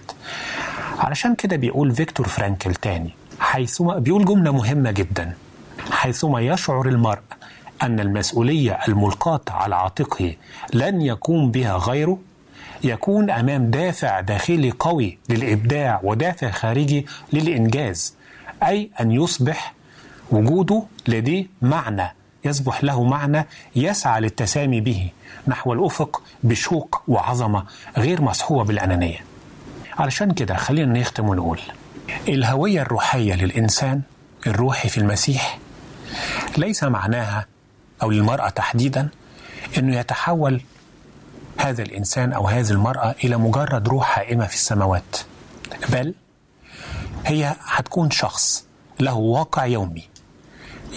علشان 1.00 1.36
كده 1.36 1.56
بيقول 1.56 1.96
فيكتور 1.96 2.28
فرانكل 2.28 2.76
تاني 2.76 3.10
حيثما 3.40 4.00
بيقول 4.00 4.26
جملة 4.26 4.52
مهمة 4.52 4.92
جدا. 4.92 5.34
حيثما 5.92 6.42
يشعر 6.42 6.88
المرء 6.88 7.20
أن 7.84 8.00
المسؤولية 8.00 8.80
الملقاة 8.88 9.42
على 9.50 9.76
عاتقه 9.76 10.36
لن 10.74 11.02
يقوم 11.02 11.52
بها 11.52 11.78
غيره 11.78 12.18
يكون 12.84 13.30
أمام 13.30 13.72
دافع 13.72 14.20
داخلي 14.22 14.72
قوي 14.80 15.18
للإبداع 15.30 16.00
ودافع 16.04 16.52
خارجي 16.52 17.06
للإنجاز 17.34 18.16
أي 18.64 18.90
أن 19.02 19.12
يصبح 19.12 19.74
وجوده 20.32 20.84
لديه 21.08 21.46
معنى 21.62 22.16
يصبح 22.46 22.84
له 22.84 23.04
معنى 23.04 23.46
يسعى 23.76 24.22
للتسامي 24.22 24.82
به 24.82 25.10
نحو 25.48 25.74
الأفق 25.74 26.22
بشوق 26.44 27.02
وعظمة 27.08 27.64
غير 27.98 28.22
مصحوبة 28.22 28.64
بالأنانية. 28.64 29.20
علشان 30.00 30.32
كده 30.32 30.56
خلينا 30.56 31.00
نختم 31.00 31.30
ونقول 31.30 31.60
الهوية 32.28 32.82
الروحية 32.82 33.34
للإنسان 33.34 34.02
الروحي 34.48 34.90
في 34.90 34.98
المسيح 34.98 35.60
ليس 36.58 36.84
معناها 36.84 37.46
أو 38.04 38.12
للمرأة 38.12 38.50
تحديدا 38.50 39.10
أنه 39.78 39.98
يتحول 39.98 40.62
هذا 41.58 41.84
الإنسان 41.84 42.34
أو 42.34 42.48
هذه 42.48 42.72
المرأة 42.72 43.16
إلى 43.24 43.38
مجرد 43.38 43.88
روح 43.88 44.06
حائمة 44.06 44.46
في 44.46 44.54
السماوات 44.54 45.18
بل 45.90 46.14
هي 47.26 47.56
هتكون 47.66 48.12
شخص 48.12 48.66
له 49.00 49.14
واقع 49.14 49.66
يومي 49.66 50.04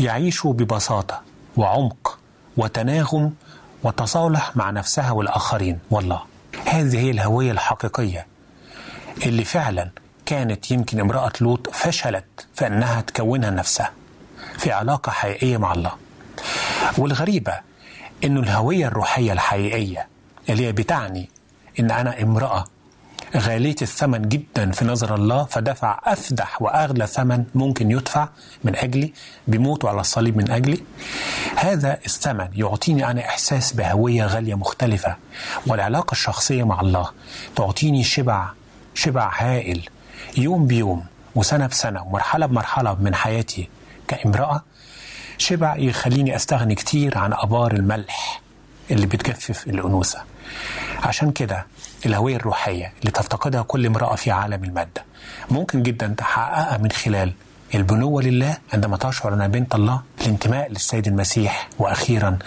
يعيش 0.00 0.46
ببساطة 0.46 1.22
وعمق 1.56 2.18
وتناغم 2.56 3.32
وتصالح 3.82 4.56
مع 4.56 4.70
نفسها 4.70 5.10
والآخرين 5.10 5.78
والله. 5.90 6.22
هذه 6.66 6.98
هي 6.98 7.10
الهوية 7.10 7.52
الحقيقية 7.52 8.26
اللي 9.26 9.44
فعلا 9.44 9.90
كانت 10.26 10.70
يمكن 10.70 11.00
امرأة 11.00 11.32
لوط 11.40 11.70
فشلت 11.72 12.46
في 12.54 12.66
أنها 12.66 13.00
تكونها 13.00 13.50
نفسها 13.50 13.92
في 14.58 14.72
علاقة 14.72 15.10
حقيقية 15.12 15.56
مع 15.56 15.72
الله. 15.72 15.92
والغريبة 16.98 17.60
أنه 18.24 18.40
الهوية 18.40 18.86
الروحية 18.86 19.32
الحقيقية 19.32 20.08
اللي 20.48 20.66
هي 20.66 20.72
بتعني 20.72 21.28
أن 21.80 21.90
أنا 21.90 22.22
امرأة 22.22 22.64
غالية 23.36 23.76
الثمن 23.82 24.28
جدا 24.28 24.70
في 24.70 24.84
نظر 24.84 25.14
الله 25.14 25.44
فدفع 25.44 26.00
أفدح 26.04 26.62
وأغلى 26.62 27.06
ثمن 27.06 27.44
ممكن 27.54 27.90
يدفع 27.90 28.28
من 28.64 28.76
أجلي 28.76 29.12
بموته 29.48 29.88
على 29.88 30.00
الصليب 30.00 30.36
من 30.36 30.50
أجلي. 30.50 30.80
هذا 31.56 31.98
الثمن 32.06 32.48
يعطيني 32.54 33.10
أنا 33.10 33.20
إحساس 33.20 33.72
بهوية 33.72 34.26
غالية 34.26 34.54
مختلفة 34.54 35.16
والعلاقة 35.66 36.12
الشخصية 36.12 36.64
مع 36.64 36.80
الله 36.80 37.10
تعطيني 37.56 38.04
شبع 38.04 38.48
شبع 38.94 39.30
هائل. 39.38 39.88
يوم 40.36 40.66
بيوم 40.66 41.04
وسنة 41.34 41.66
بسنة 41.66 42.02
ومرحلة 42.02 42.46
بمرحلة 42.46 42.94
من 42.94 43.14
حياتي 43.14 43.68
كامرأة 44.08 44.62
شبع 45.38 45.76
يخليني 45.76 46.36
أستغني 46.36 46.74
كتير 46.74 47.18
عن 47.18 47.32
أبار 47.32 47.72
الملح 47.72 48.40
اللي 48.90 49.06
بتجفف 49.06 49.66
الأنوثة. 49.66 50.18
عشان 51.02 51.30
كده 51.32 51.66
الهوية 52.06 52.36
الروحية 52.36 52.92
اللي 53.00 53.10
تفتقدها 53.10 53.62
كل 53.62 53.86
امرأة 53.86 54.14
في 54.14 54.30
عالم 54.30 54.64
المادة. 54.64 55.04
ممكن 55.50 55.82
جدا 55.82 56.14
تحققها 56.18 56.78
من 56.78 56.90
خلال 56.90 57.32
البنوة 57.74 58.22
لله 58.22 58.56
عندما 58.72 58.96
تشعر 58.96 59.34
أنها 59.34 59.46
بنت 59.46 59.74
الله 59.74 60.00
الانتماء 60.20 60.70
للسيد 60.70 61.06
المسيح. 61.06 61.68
وأخيرا 61.78 62.38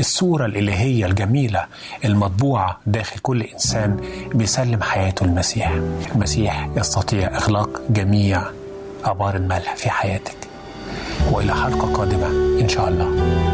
الصورة 0.00 0.46
الإلهية 0.46 1.06
الجميلة 1.06 1.66
المطبوعة 2.04 2.80
داخل 2.86 3.18
كل 3.18 3.42
إنسان 3.42 4.00
بيسلم 4.34 4.82
حياته 4.82 5.24
المسيح 5.24 5.70
المسيح 6.14 6.68
يستطيع 6.76 7.36
إغلاق 7.36 7.80
جميع 7.90 8.42
أبار 9.04 9.36
الملح 9.36 9.76
في 9.76 9.90
حياتك. 9.90 10.36
وإلى 11.30 11.54
حلقة 11.54 11.92
قادمة 11.92 12.26
إن 12.60 12.68
شاء 12.68 12.88
الله. 12.88 13.53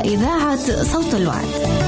إذاعة 0.00 0.82
صوت 0.82 1.14
الوعد. 1.14 1.87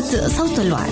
صوت 0.00 0.58
الوعد. 0.58 0.90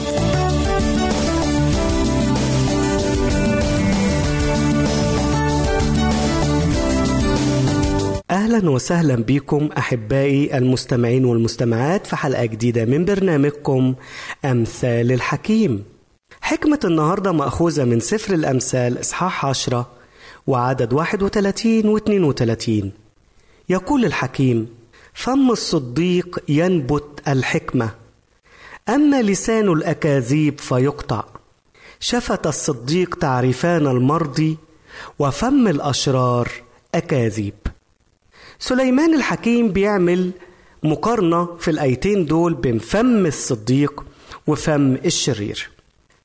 أهلا 8.31 8.71
وسهلا 8.71 9.15
بكم 9.17 9.69
أحبائي 9.79 10.59
المستمعين 10.59 11.25
والمستمعات 11.25 12.07
في 12.07 12.17
حلقة 12.17 12.45
جديدة 12.45 12.85
من 12.85 13.05
برنامجكم 13.05 13.95
أمثال 14.45 15.13
الحكيم 15.13 15.85
حكمة 16.41 16.81
النهاردة 16.85 17.33
مأخوذة 17.33 17.85
من 17.85 18.01
سفر 18.01 18.35
الأمثال 18.35 19.01
إصحاح 19.01 19.47
عشرة 19.47 19.91
وعدد 20.47 20.93
31 20.93 21.87
و 21.89 21.97
32 21.97 22.93
يقول 23.69 24.05
الحكيم 24.05 24.69
فم 25.15 25.51
الصديق 25.51 26.39
ينبت 26.49 27.23
الحكمة 27.29 27.91
أما 28.89 29.23
لسان 29.23 29.69
الأكاذيب 29.73 30.61
فيقطع. 30.61 31.25
شفة 32.01 32.41
الصديق 32.47 33.15
تعرفان 33.15 33.87
المرضي 33.87 34.59
وفم 35.19 35.69
الأشرار 35.69 36.49
أكاذيب. 36.95 37.55
سليمان 38.59 39.15
الحكيم 39.15 39.69
بيعمل 39.69 40.31
مقارنة 40.83 41.57
في 41.57 41.71
الآيتين 41.71 42.27
دول 42.27 42.55
بين 42.55 42.79
فم 42.79 43.27
الصديق 43.27 44.05
وفم 44.47 44.95
الشرير. 44.95 45.71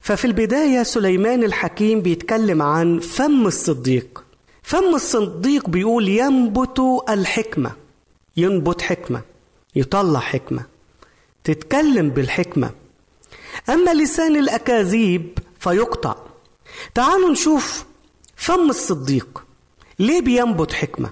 ففي 0.02 0.26
البداية 0.26 0.84
سليمان 0.84 1.44
الحكيم 1.44 2.02
بيتكلم 2.02 2.62
عن 2.62 3.00
فم 3.00 3.48
الصديق. 3.48 4.24
فم 4.64 4.96
الصديق 4.96 5.70
بيقول 5.70 6.10
ينبت 6.10 6.82
الحكمة. 7.10 7.72
ينبت 8.38 8.82
حكمة. 8.82 9.22
يطلع 9.76 10.20
حكمة. 10.20 10.73
تتكلم 11.44 12.10
بالحكمة. 12.10 12.72
أما 13.70 13.94
لسان 13.94 14.36
الأكاذيب 14.36 15.40
فيقطع. 15.60 16.16
تعالوا 16.94 17.30
نشوف 17.30 17.86
فم 18.36 18.70
الصديق. 18.70 19.44
ليه 20.00 20.22
بينبت 20.22 20.74
حكمة؟ 20.74 21.10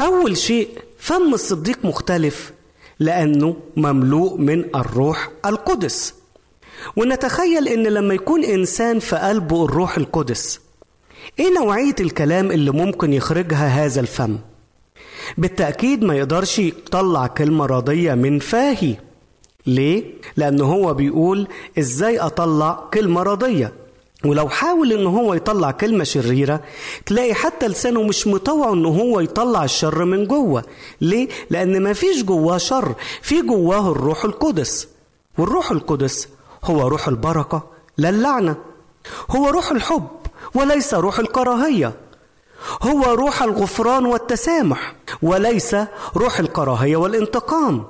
أول 0.00 0.36
شيء 0.36 0.68
فم 0.98 1.34
الصديق 1.34 1.84
مختلف 1.84 2.52
لأنه 2.98 3.56
مملوء 3.76 4.36
من 4.36 4.76
الروح 4.76 5.30
القدس. 5.46 6.14
ونتخيل 6.96 7.68
إن 7.68 7.82
لما 7.82 8.14
يكون 8.14 8.44
إنسان 8.44 8.98
في 8.98 9.16
قلبه 9.16 9.64
الروح 9.64 9.96
القدس 9.96 10.60
إيه 11.38 11.54
نوعية 11.58 11.94
الكلام 12.00 12.50
اللي 12.50 12.70
ممكن 12.70 13.12
يخرجها 13.12 13.66
هذا 13.68 14.00
الفم؟ 14.00 14.38
بالتأكيد 15.38 16.04
ما 16.04 16.14
يقدرش 16.16 16.58
يطلع 16.58 17.26
كلمة 17.26 17.66
راضية 17.66 18.14
من 18.14 18.38
فاهي. 18.38 18.96
ليه؟ 19.66 20.04
لأنه 20.36 20.64
هو 20.64 20.94
بيقول 20.94 21.48
إزاي 21.78 22.18
أطلع 22.18 22.84
كلمة 22.94 23.22
راضية 23.22 23.72
ولو 24.24 24.48
حاول 24.48 24.92
إن 24.92 25.06
هو 25.06 25.34
يطلع 25.34 25.70
كلمة 25.70 26.04
شريرة 26.04 26.60
تلاقي 27.06 27.34
حتى 27.34 27.68
لسانه 27.68 28.02
مش 28.02 28.26
مطوع 28.26 28.72
إن 28.72 28.86
هو 28.86 29.20
يطلع 29.20 29.64
الشر 29.64 30.04
من 30.04 30.26
جوه. 30.26 30.62
ليه؟ 31.00 31.28
لأن 31.50 31.82
ما 31.82 31.92
فيش 31.92 32.22
جواه 32.22 32.58
شر 32.58 32.94
في 33.22 33.42
جواه 33.42 33.92
الروح 33.92 34.24
القدس. 34.24 34.88
والروح 35.38 35.70
القدس 35.70 36.28
هو 36.64 36.88
روح 36.88 37.08
البركة 37.08 37.62
لا 37.98 38.08
اللعنة. 38.08 38.56
هو 39.30 39.48
روح 39.48 39.70
الحب 39.70 40.08
وليس 40.54 40.94
روح 40.94 41.18
الكراهية. 41.18 41.92
هو 42.82 43.02
روح 43.02 43.42
الغفران 43.42 44.06
والتسامح 44.06 44.94
وليس 45.22 45.76
روح 46.16 46.38
الكراهية 46.40 46.96
والانتقام. 46.96 47.84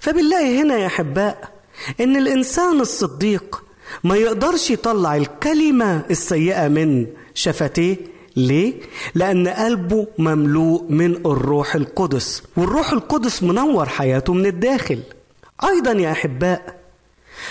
فبالله 0.00 0.62
هنا 0.62 0.78
يا 0.78 0.86
أحباء 0.86 1.52
إن 2.00 2.16
الإنسان 2.16 2.80
الصديق 2.80 3.62
ما 4.04 4.16
يقدرش 4.16 4.70
يطلع 4.70 5.16
الكلمة 5.16 6.04
السيئة 6.10 6.68
من 6.68 7.06
شفتيه. 7.34 7.96
ليه؟ 8.36 8.74
لأن 9.14 9.48
قلبه 9.48 10.06
مملوء 10.18 10.84
من 10.88 11.16
الروح 11.26 11.74
القدس 11.74 12.42
والروح 12.56 12.92
القدس 12.92 13.42
منور 13.42 13.88
حياته 13.88 14.32
من 14.32 14.46
الداخل. 14.46 15.00
أيضا 15.64 15.92
يا 15.92 16.12
أحباء 16.12 16.78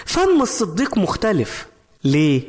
فم 0.05 0.41
الصديق 0.41 0.97
مختلف. 0.97 1.67
ليه؟ 2.03 2.41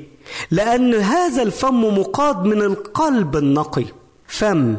لأن 0.51 0.95
هذا 0.95 1.43
الفم 1.43 1.99
مقاد 1.99 2.45
من 2.45 2.62
القلب 2.62 3.36
النقي. 3.36 3.84
فم 4.26 4.76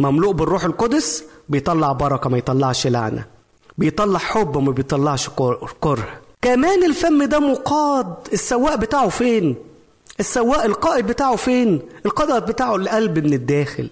مملوء 0.00 0.32
بالروح 0.32 0.64
القدس 0.64 1.24
بيطلع 1.48 1.92
بركة 1.92 2.30
ما 2.30 2.38
يطلعش 2.38 2.86
لعنة. 2.86 3.37
بيطلع 3.78 4.18
حب 4.18 4.58
ما 4.58 4.70
بيطلعش 4.72 5.28
كره. 5.80 6.08
كمان 6.42 6.84
الفم 6.84 7.24
ده 7.24 7.38
مقاد. 7.38 8.14
السواق 8.32 8.74
بتاعه 8.74 9.08
فين؟ 9.08 9.54
السواق 10.20 10.64
القائد 10.64 11.06
بتاعه 11.06 11.36
فين؟ 11.36 11.80
القائد 12.06 12.44
بتاعه 12.44 12.76
القلب 12.76 13.18
من 13.18 13.32
الداخل. 13.32 13.88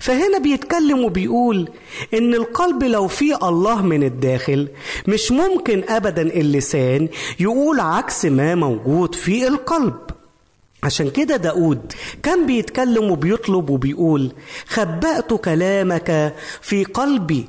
فهنا 0.00 0.38
بيتكلم 0.38 1.04
وبيقول 1.04 1.68
إن 2.14 2.34
القلب 2.34 2.84
لو 2.84 3.08
فيه 3.08 3.48
الله 3.48 3.82
من 3.82 4.02
الداخل 4.02 4.68
مش 5.08 5.32
ممكن 5.32 5.84
ابدا 5.88 6.22
اللسان 6.22 7.08
يقول 7.40 7.80
عكس 7.80 8.24
ما 8.24 8.54
موجود 8.54 9.14
في 9.14 9.48
القلب. 9.48 9.94
عشان 10.82 11.10
كده 11.10 11.36
داود 11.36 11.92
كان 12.22 12.46
بيتكلم 12.46 13.10
وبيطلب 13.10 13.70
وبيقول 13.70 14.32
خبأت 14.68 15.32
كلامك 15.34 16.34
في 16.62 16.84
قلبي. 16.84 17.48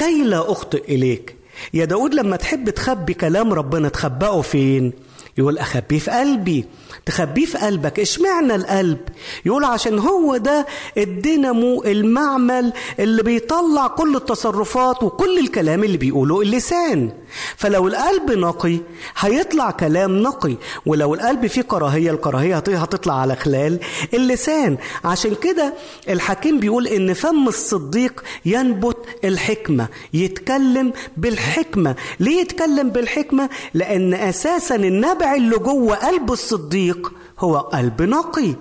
كي 0.00 0.24
لا 0.24 0.52
أخطئ 0.52 0.94
إليك. 0.94 1.36
يا 1.74 1.84
داود 1.84 2.14
لما 2.14 2.36
تحب 2.36 2.70
تخبي 2.70 3.14
كلام 3.14 3.52
ربنا 3.52 3.88
تخبئه 3.88 4.40
فين؟ 4.40 4.92
يقول 5.38 5.58
أخبيه 5.58 5.98
في 5.98 6.10
قلبي. 6.10 6.64
تخبيه 7.06 7.46
في 7.46 7.58
قلبك. 7.58 8.00
اشمعنى 8.00 8.54
القلب؟ 8.54 8.98
يقول 9.46 9.64
عشان 9.64 9.98
هو 9.98 10.36
ده 10.36 10.66
الدينامو 10.98 11.82
المعمل 11.84 12.72
اللي 12.98 13.22
بيطلع 13.22 13.86
كل 13.86 14.16
التصرفات 14.16 15.02
وكل 15.02 15.38
الكلام 15.38 15.84
اللي 15.84 15.96
بيقوله 15.96 16.40
اللسان. 16.40 17.10
فلو 17.56 17.88
القلب 17.88 18.30
نقي 18.30 18.78
هيطلع 19.18 19.70
كلام 19.70 20.22
نقي. 20.22 20.56
ولو 20.86 21.14
القلب 21.14 21.46
فيه 21.46 21.62
كراهية 21.62 22.10
الكراهية 22.10 22.56
هتطلع 22.56 23.14
على 23.20 23.36
خلال 23.36 23.78
اللسان. 24.14 24.76
عشان 25.04 25.34
كده 25.34 25.74
الحكيم 26.08 26.60
بيقول 26.60 26.86
إن 26.86 27.12
فم 27.14 27.48
الصديق 27.48 28.24
ينبت 28.44 28.96
الحكمة 29.24 29.88
يتكلم 30.14 30.92
بالحكمة. 31.16 31.94
ليه 32.20 32.40
يتكلم 32.40 32.90
بالحكمة؟ 32.90 33.48
لأن 33.74 34.14
أساسا 34.14 34.74
النبع 34.76 35.34
اللي 35.34 35.56
جوه 35.58 35.94
قلب 35.96 36.32
الصديق 36.32 36.85
هو 37.38 37.56
قلب 37.56 38.02
نقي. 38.02 38.54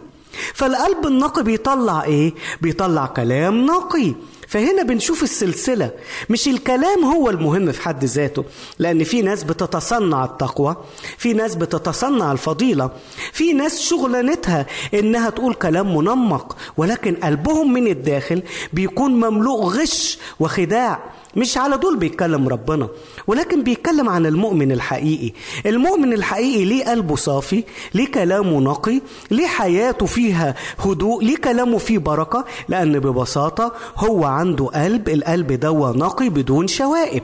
فالقلب 0.54 1.08
النقي 1.08 1.44
بيطلع 1.44 2.04
إيه؟ 2.04 2.34
بيطلع 2.62 3.06
كلام 3.06 3.66
نقي. 3.66 4.14
فهنا 4.48 4.84
بنشوف 4.84 5.24
السلسلة. 5.24 5.92
مش 6.30 6.48
الكلام 6.48 7.06
هو 7.06 7.30
المهم 7.30 7.72
في 7.72 7.82
حد 7.82 8.06
ذاته 8.06 8.44
لأن 8.80 9.04
في 9.04 9.22
ناس 9.22 9.44
بتتصنع 9.44 10.26
التقوى 10.26 10.76
في 11.18 11.34
ناس 11.34 11.56
بتتصنع 11.56 12.32
الفضيلة 12.32 12.90
في 13.34 13.54
ناس 13.54 13.82
شغلانتها 13.82 14.66
إنها 14.94 15.30
تقول 15.30 15.54
كلام 15.54 15.98
منمق 15.98 16.58
ولكن 16.78 17.16
قلبهم 17.16 17.74
من 17.74 17.88
الداخل 17.88 18.44
بيكون 18.74 19.12
مملوء 19.12 19.64
غش 19.64 20.18
وخداع. 20.40 21.04
مش 21.36 21.58
على 21.58 21.78
دول 21.78 21.98
بيتكلم 21.98 22.48
ربنا 22.48 22.88
ولكن 23.28 23.64
بيتكلم 23.64 24.10
عن 24.10 24.26
المؤمن 24.26 24.72
الحقيقي. 24.72 25.32
المؤمن 25.66 26.14
الحقيقي 26.14 26.66
ليه 26.66 26.86
قلبه 26.86 27.16
صافي 27.16 27.64
ليه 27.94 28.08
كلامه 28.12 28.60
نقي 28.60 29.02
ليه 29.32 29.48
حياته 29.48 30.06
فيها 30.06 30.56
هدوء 30.80 31.24
ليه 31.24 31.38
كلامه 31.38 31.78
فيه 31.78 31.98
بركة؟ 31.98 32.46
لأن 32.70 33.00
ببساطة 33.00 33.74
هو 33.98 34.26
عنده 34.26 34.66
قلب 34.66 35.10
القلب 35.10 35.54
ده 35.54 35.92
نقي 35.92 36.30
بدون 36.30 36.68
شوائب. 36.68 37.24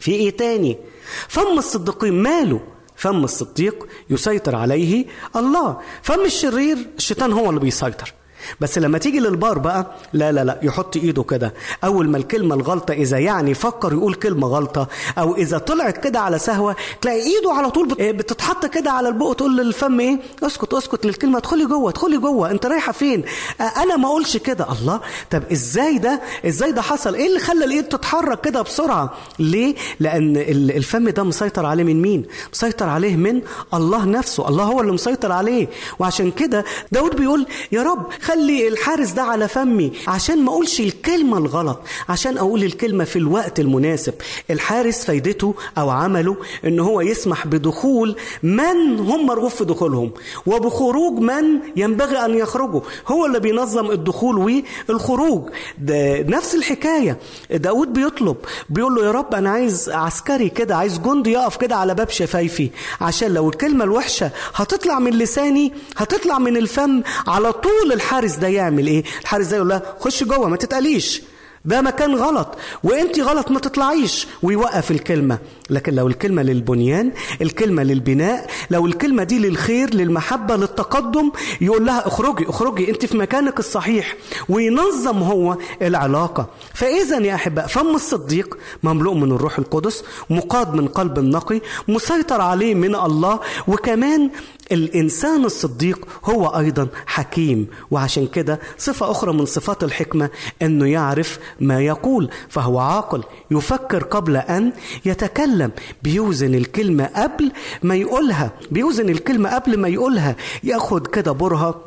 في 0.00 0.10
إيه 0.12 0.30
تاني؟ 0.30 0.76
فم 1.28 1.58
الصديقين 1.58 2.12
ماله؟ 2.22 2.60
فم 2.96 3.24
الصديق 3.24 3.86
يسيطر 4.10 4.56
عليه 4.56 5.06
الله. 5.36 5.76
فم 6.02 6.24
الشرير 6.24 6.78
الشيطان 6.98 7.32
هو 7.32 7.48
اللي 7.50 7.60
بيسيطر. 7.60 8.12
بس 8.60 8.78
لما 8.78 8.98
تيجي 8.98 9.20
للبار 9.20 9.58
بقى 9.58 9.86
لا 10.12 10.32
لا 10.32 10.44
لا 10.44 10.58
يحط 10.62 10.96
إيده 10.96 11.22
كده. 11.22 11.54
أول 11.84 12.08
ما 12.10 12.18
الكلمة 12.18 12.54
الغلطة 12.54 12.92
إذا 12.92 13.18
يعني 13.18 13.54
فكر 13.54 13.92
يقول 13.92 14.14
كلمة 14.14 14.46
غلطة 14.48 14.88
أو 15.18 15.36
إذا 15.36 15.58
طلعت 15.58 15.98
كده 15.98 16.20
على 16.20 16.38
سهوة 16.38 16.76
تلاقي 17.00 17.20
إيده 17.22 17.52
على 17.52 17.70
طول 17.70 17.88
بت- 17.88 18.00
بتتحط 18.02 18.66
كده 18.66 18.90
على 18.90 19.08
البق 19.08 19.32
تقول 19.32 19.56
للفم 19.56 20.00
إيه؟ 20.00 20.18
اسكت 20.42 20.74
اسكت 20.74 21.06
للكلمة 21.06 21.38
ادخلي 21.38 21.64
جوه 21.66 21.90
ادخلي 21.90 22.18
جوه. 22.18 22.50
أنت 22.50 22.66
رايحة 22.66 22.92
فين؟ 22.92 23.24
أنا 23.76 23.96
ما 23.96 24.06
أقولش 24.08 24.36
كده. 24.36 24.66
الله! 24.72 25.00
طب 25.30 25.42
إزاي 25.52 25.98
ده؟ 25.98 26.20
إزاي 26.46 26.72
ده 26.72 26.82
حصل؟ 26.82 27.14
إيه 27.14 27.26
اللي 27.26 27.38
خلى 27.40 27.64
الإيد 27.64 27.84
تتحرك 27.84 28.40
كده 28.40 28.62
بسرعة؟ 28.62 29.12
ليه؟ 29.38 29.74
لأن 30.00 30.36
ال- 30.36 30.70
الفم 30.76 31.08
ده 31.08 31.22
مسيطر 31.22 31.66
عليه 31.66 31.84
من 31.84 32.02
مين؟ 32.02 32.24
مسيطر 32.52 32.88
عليه 32.88 33.16
من 33.16 33.42
الله 33.74 34.04
نفسه. 34.04 34.48
الله 34.48 34.64
هو 34.64 34.80
اللي 34.80 34.92
مسيطر 34.92 35.32
عليه. 35.32 35.68
وعشان 35.98 36.30
كده 36.30 36.64
داود 36.92 37.16
بيقول 37.16 37.46
يا 37.72 37.82
رب 37.82 38.06
خلي 38.32 38.68
الحارس 38.68 39.10
ده 39.10 39.22
على 39.22 39.48
فمي 39.48 39.92
عشان 40.08 40.44
ما 40.44 40.50
أقولش 40.50 40.80
الكلمة 40.80 41.38
الغلط 41.38 41.78
عشان 42.08 42.38
أقول 42.38 42.64
الكلمة 42.64 43.04
في 43.04 43.16
الوقت 43.16 43.60
المناسب. 43.60 44.14
الحارس 44.50 45.04
فايدته 45.04 45.54
أو 45.78 45.90
عمله 45.90 46.36
إن 46.64 46.80
هو 46.80 47.00
يسمح 47.00 47.46
بدخول 47.46 48.16
من 48.42 48.98
هم 49.00 49.26
مرغوب 49.26 49.50
في 49.50 49.64
دخولهم 49.64 50.10
وبخروج 50.46 51.18
من 51.18 51.44
ينبغي 51.76 52.24
أن 52.24 52.34
يخرجوا. 52.38 52.80
هو 53.08 53.26
اللي 53.26 53.40
بينظم 53.40 53.90
الدخول 53.90 54.62
والخروج. 54.88 55.48
ده 55.78 56.20
نفس 56.22 56.54
الحكاية. 56.54 57.18
داود 57.50 57.92
بيطلب 57.92 58.36
بيقول 58.70 58.94
له 58.94 59.04
يا 59.06 59.10
رب 59.10 59.34
أنا 59.34 59.50
عايز 59.50 59.90
عسكري 59.90 60.48
كده 60.48 60.76
عايز 60.76 60.98
جندي 60.98 61.30
يقف 61.32 61.56
كده 61.56 61.76
على 61.76 61.94
باب 61.94 62.10
شفايفي 62.10 62.70
عشان 63.00 63.34
لو 63.34 63.48
الكلمة 63.48 63.84
الوحشة 63.84 64.30
هتطلع 64.54 64.98
من 64.98 65.10
لساني 65.12 65.72
هتطلع 65.96 66.38
من 66.38 66.56
الفم 66.56 67.02
على 67.26 67.52
طول 67.52 67.92
الحارس 67.92 68.21
ده 68.30 68.48
يعمل 68.48 68.86
إيه؟ 68.86 69.04
الحارس 69.20 69.46
ده 69.46 69.56
يقول 69.56 69.68
لها 69.68 69.82
خش 70.00 70.24
جوه 70.24 70.48
ما 70.48 70.56
تتقليش 70.56 71.22
ده 71.64 71.80
مكان 71.80 72.14
غلط. 72.14 72.54
وانت 72.84 73.20
غلط 73.20 73.50
ما 73.50 73.60
تطلعيش. 73.60 74.26
ويوقف 74.42 74.90
الكلمة. 74.90 75.38
لكن 75.70 75.94
لو 75.94 76.06
الكلمة 76.06 76.42
للبنيان 76.42 77.12
الكلمة 77.42 77.82
للبناء 77.82 78.46
لو 78.70 78.86
الكلمة 78.86 79.22
دي 79.24 79.38
للخير 79.38 79.94
للمحبة 79.94 80.56
للتقدم 80.56 81.30
يقول 81.60 81.86
لها 81.86 82.06
اخرجي 82.06 82.44
اخرجي 82.48 82.90
انت 82.90 83.06
في 83.06 83.16
مكانك 83.16 83.58
الصحيح 83.58 84.16
وينظم 84.48 85.18
هو 85.22 85.56
العلاقة. 85.82 86.48
فإذا 86.74 87.18
يا 87.18 87.34
أحباء 87.34 87.66
فم 87.66 87.94
الصديق 87.94 88.58
مملوء 88.82 89.14
من 89.14 89.32
الروح 89.32 89.58
القدس 89.58 90.04
مقاد 90.30 90.74
من 90.74 90.88
قلب 90.88 91.18
نقي 91.18 91.60
مسيطر 91.88 92.40
عليه 92.40 92.74
من 92.74 92.94
الله 92.94 93.40
وكمان 93.68 94.30
الإنسان 94.72 95.44
الصديق 95.44 96.06
هو 96.24 96.46
أيضا 96.46 96.88
حكيم. 97.06 97.66
وعشان 97.90 98.26
كده 98.26 98.60
صفة 98.78 99.10
أخرى 99.10 99.32
من 99.32 99.46
صفات 99.46 99.84
الحكمة 99.84 100.30
أنه 100.62 100.86
يعرف 100.86 101.38
ما 101.60 101.80
يقول 101.80 102.30
فهو 102.48 102.78
عاقل 102.78 103.22
يفكر 103.50 104.04
قبل 104.04 104.36
أن 104.36 104.72
يتكلم. 105.04 105.51
بيوزن 106.02 106.54
الكلمة 106.54 107.04
قبل 107.16 107.52
ما 107.82 107.94
يقولها 107.94 108.50
بيوزن 108.70 109.08
الكلمة 109.08 109.54
قبل 109.54 109.78
ما 109.78 109.88
يقولها 109.88 110.36
ياخد 110.64 111.06
كده 111.06 111.32
برها 111.32 111.80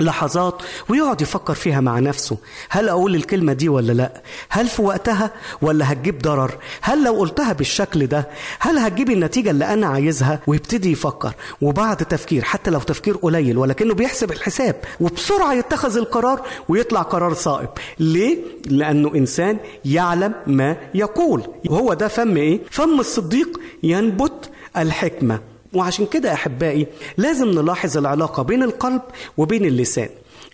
لحظات 0.00 0.62
ويقعد 0.88 1.20
يفكر 1.20 1.54
فيها 1.54 1.80
مع 1.80 1.98
نفسه. 1.98 2.38
هل 2.68 2.88
أقول 2.88 3.14
الكلمة 3.14 3.52
دي 3.52 3.68
ولا 3.68 3.92
لأ؟ 3.92 4.22
هل 4.48 4.68
في 4.68 4.82
وقتها 4.82 5.30
ولا 5.62 5.92
هتجيب 5.92 6.18
ضرر؟ 6.18 6.54
هل 6.80 7.04
لو 7.04 7.12
قلتها 7.12 7.52
بالشكل 7.52 8.06
ده 8.06 8.28
هل 8.58 8.78
هتجيب 8.78 9.10
النتيجة 9.10 9.50
اللي 9.50 9.64
أنا 9.72 9.86
عايزها؟ 9.86 10.40
ويبتدي 10.46 10.92
يفكر. 10.92 11.32
وبعد 11.60 11.96
تفكير 11.96 12.44
حتى 12.44 12.70
لو 12.70 12.80
تفكير 12.80 13.16
قليل 13.16 13.58
ولكنه 13.58 13.94
بيحسب 13.94 14.32
الحساب. 14.32 14.76
وبسرعة 15.00 15.52
يتخذ 15.54 15.96
القرار 15.96 16.42
ويطلع 16.68 17.02
قرار 17.02 17.34
صائب. 17.34 17.68
ليه؟ 17.98 18.38
لأنه 18.66 19.14
إنسان 19.14 19.58
يعلم 19.84 20.34
ما 20.46 20.76
يقول. 20.94 21.42
وهو 21.66 21.94
ده 21.94 22.08
فم 22.08 22.36
إيه؟ 22.36 22.60
فم 22.70 23.00
الصديق 23.00 23.60
ينبت 23.82 24.50
الحكمة. 24.76 25.40
وعشان 25.72 26.06
كده 26.06 26.32
أحبائي 26.32 26.86
لازم 27.16 27.48
نلاحظ 27.48 27.98
العلاقة 27.98 28.42
بين 28.42 28.62
القلب 28.62 29.02
وبين 29.36 29.64
اللسان 29.64 30.08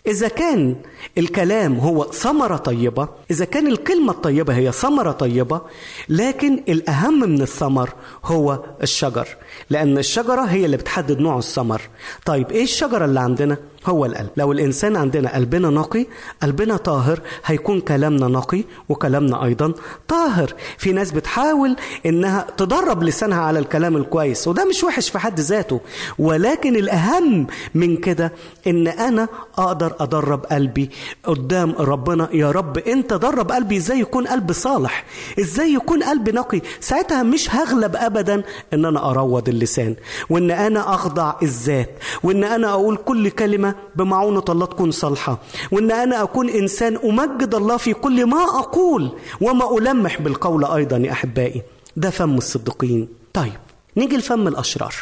إذا 0.06 0.28
كان 0.28 0.76
الكلام 1.18 1.78
هو 1.78 2.04
ثمرة 2.04 2.56
طيبة 2.56 3.08
إذا 3.30 3.44
كان 3.44 3.66
الكلمة 3.66 4.12
الطيبة 4.12 4.56
هي 4.56 4.72
ثمرة 4.72 5.12
طيبة 5.12 5.60
لكن 6.08 6.62
الأهم 6.68 7.20
من 7.20 7.42
الثمر 7.42 7.90
هو 8.24 8.60
الشجر 8.82 9.28
لأن 9.70 9.98
الشجرة 9.98 10.40
هي 10.42 10.64
اللي 10.64 10.76
بتحدد 10.76 11.20
نوع 11.20 11.38
الثمر 11.38 11.80
طيب 12.26 12.50
إيه 12.50 12.62
الشجرة 12.62 13.04
اللي 13.04 13.20
عندنا؟ 13.20 13.56
هو 13.86 14.04
القلب. 14.04 14.30
لو 14.36 14.52
الإنسان 14.52 14.96
عندنا 14.96 15.34
قلبنا 15.34 15.70
نقي 15.70 16.06
قلبنا 16.42 16.76
طاهر 16.76 17.20
هيكون 17.44 17.80
كلامنا 17.80 18.28
نقي 18.28 18.64
وكلامنا 18.88 19.44
أيضا 19.44 19.72
طاهر. 20.08 20.54
في 20.78 20.92
ناس 20.92 21.12
بتحاول 21.12 21.76
إنها 22.06 22.46
تدرب 22.56 23.02
لسانها 23.02 23.40
على 23.40 23.58
الكلام 23.58 23.96
الكويس 23.96 24.48
وده 24.48 24.64
مش 24.64 24.84
وحش 24.84 25.10
في 25.10 25.18
حد 25.18 25.40
ذاته. 25.40 25.80
ولكن 26.18 26.76
الأهم 26.76 27.46
من 27.74 27.96
كده 27.96 28.32
إن 28.66 28.88
أنا 28.88 29.28
أقدر 29.58 29.94
أدرب 30.00 30.44
قلبي 30.46 30.90
قدام 31.24 31.74
ربنا. 31.78 32.28
يا 32.32 32.50
رب 32.50 32.78
أنت 32.78 33.12
درب 33.12 33.52
قلبي 33.52 33.76
إزاي 33.76 34.00
يكون 34.00 34.26
قلب 34.26 34.52
صالح؟ 34.52 35.04
إزاي 35.40 35.74
يكون 35.74 36.02
قلب 36.02 36.28
نقي؟ 36.30 36.60
ساعتها 36.80 37.22
مش 37.22 37.54
هغلب 37.54 37.96
أبدا 37.96 38.42
إن 38.72 38.84
أنا 38.84 39.10
أروض 39.10 39.48
اللسان. 39.48 39.94
وإن 40.30 40.50
أنا 40.50 40.94
أخضع 40.94 41.34
الذات. 41.42 41.90
وإن 42.22 42.44
أنا 42.44 42.70
أقول 42.70 42.96
كل 42.96 43.28
كلمة 43.30 43.73
بمعونة 43.96 44.44
الله 44.48 44.66
تكون 44.66 44.90
صالحة. 44.90 45.38
وإن 45.72 45.90
أنا 45.90 46.22
أكون 46.22 46.48
إنسان 46.48 46.96
أمجد 46.96 47.54
الله 47.54 47.76
في 47.76 47.92
كل 47.94 48.26
ما 48.26 48.42
أقول 48.42 49.12
وما 49.40 49.78
ألمح 49.78 50.20
بالقول 50.20 50.64
أيضا 50.64 50.96
يا 50.96 51.12
أحبائي. 51.12 51.62
ده 51.96 52.10
فم 52.10 52.36
الصديقين. 52.36 53.08
طيب 53.32 53.52
نيجي 53.96 54.16
لفم 54.16 54.48
الأشرار 54.48 54.94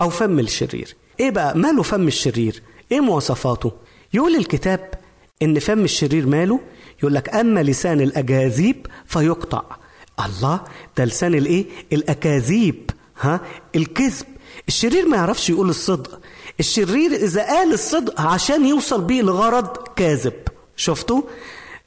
أو 0.00 0.10
فم 0.10 0.38
الشرير. 0.38 0.96
إيه 1.20 1.30
بقى؟ 1.30 1.58
ماله 1.58 1.82
فم 1.82 2.08
الشرير؟ 2.08 2.62
إيه 2.92 3.00
مواصفاته؟ 3.00 3.72
يقول 4.14 4.36
الكتاب 4.36 4.90
إن 5.42 5.58
فم 5.58 5.84
الشرير 5.84 6.26
ماله؟ 6.26 6.60
يقول 6.98 7.14
لك 7.14 7.34
أما 7.34 7.62
لسان 7.62 8.00
الأجاذيب 8.00 8.86
فيقطع. 9.06 9.62
الله 10.24 10.60
ده 10.98 11.04
لسان 11.04 11.34
الإيه؟ 11.34 11.66
الأكاذيب 11.92 12.90
ها؟ 13.20 13.40
الكذب. 13.76 14.26
الشرير 14.68 15.08
ما 15.08 15.16
يعرفش 15.16 15.50
يقول 15.50 15.68
الصدق. 15.68 16.20
الشرير 16.60 17.12
إذا 17.12 17.42
قال 17.42 17.72
الصدق 17.72 18.20
عشان 18.20 18.66
يوصل 18.66 19.02
بيه 19.02 19.22
لغرض 19.22 19.68
كاذب. 19.96 20.32
شفتوا؟ 20.76 21.22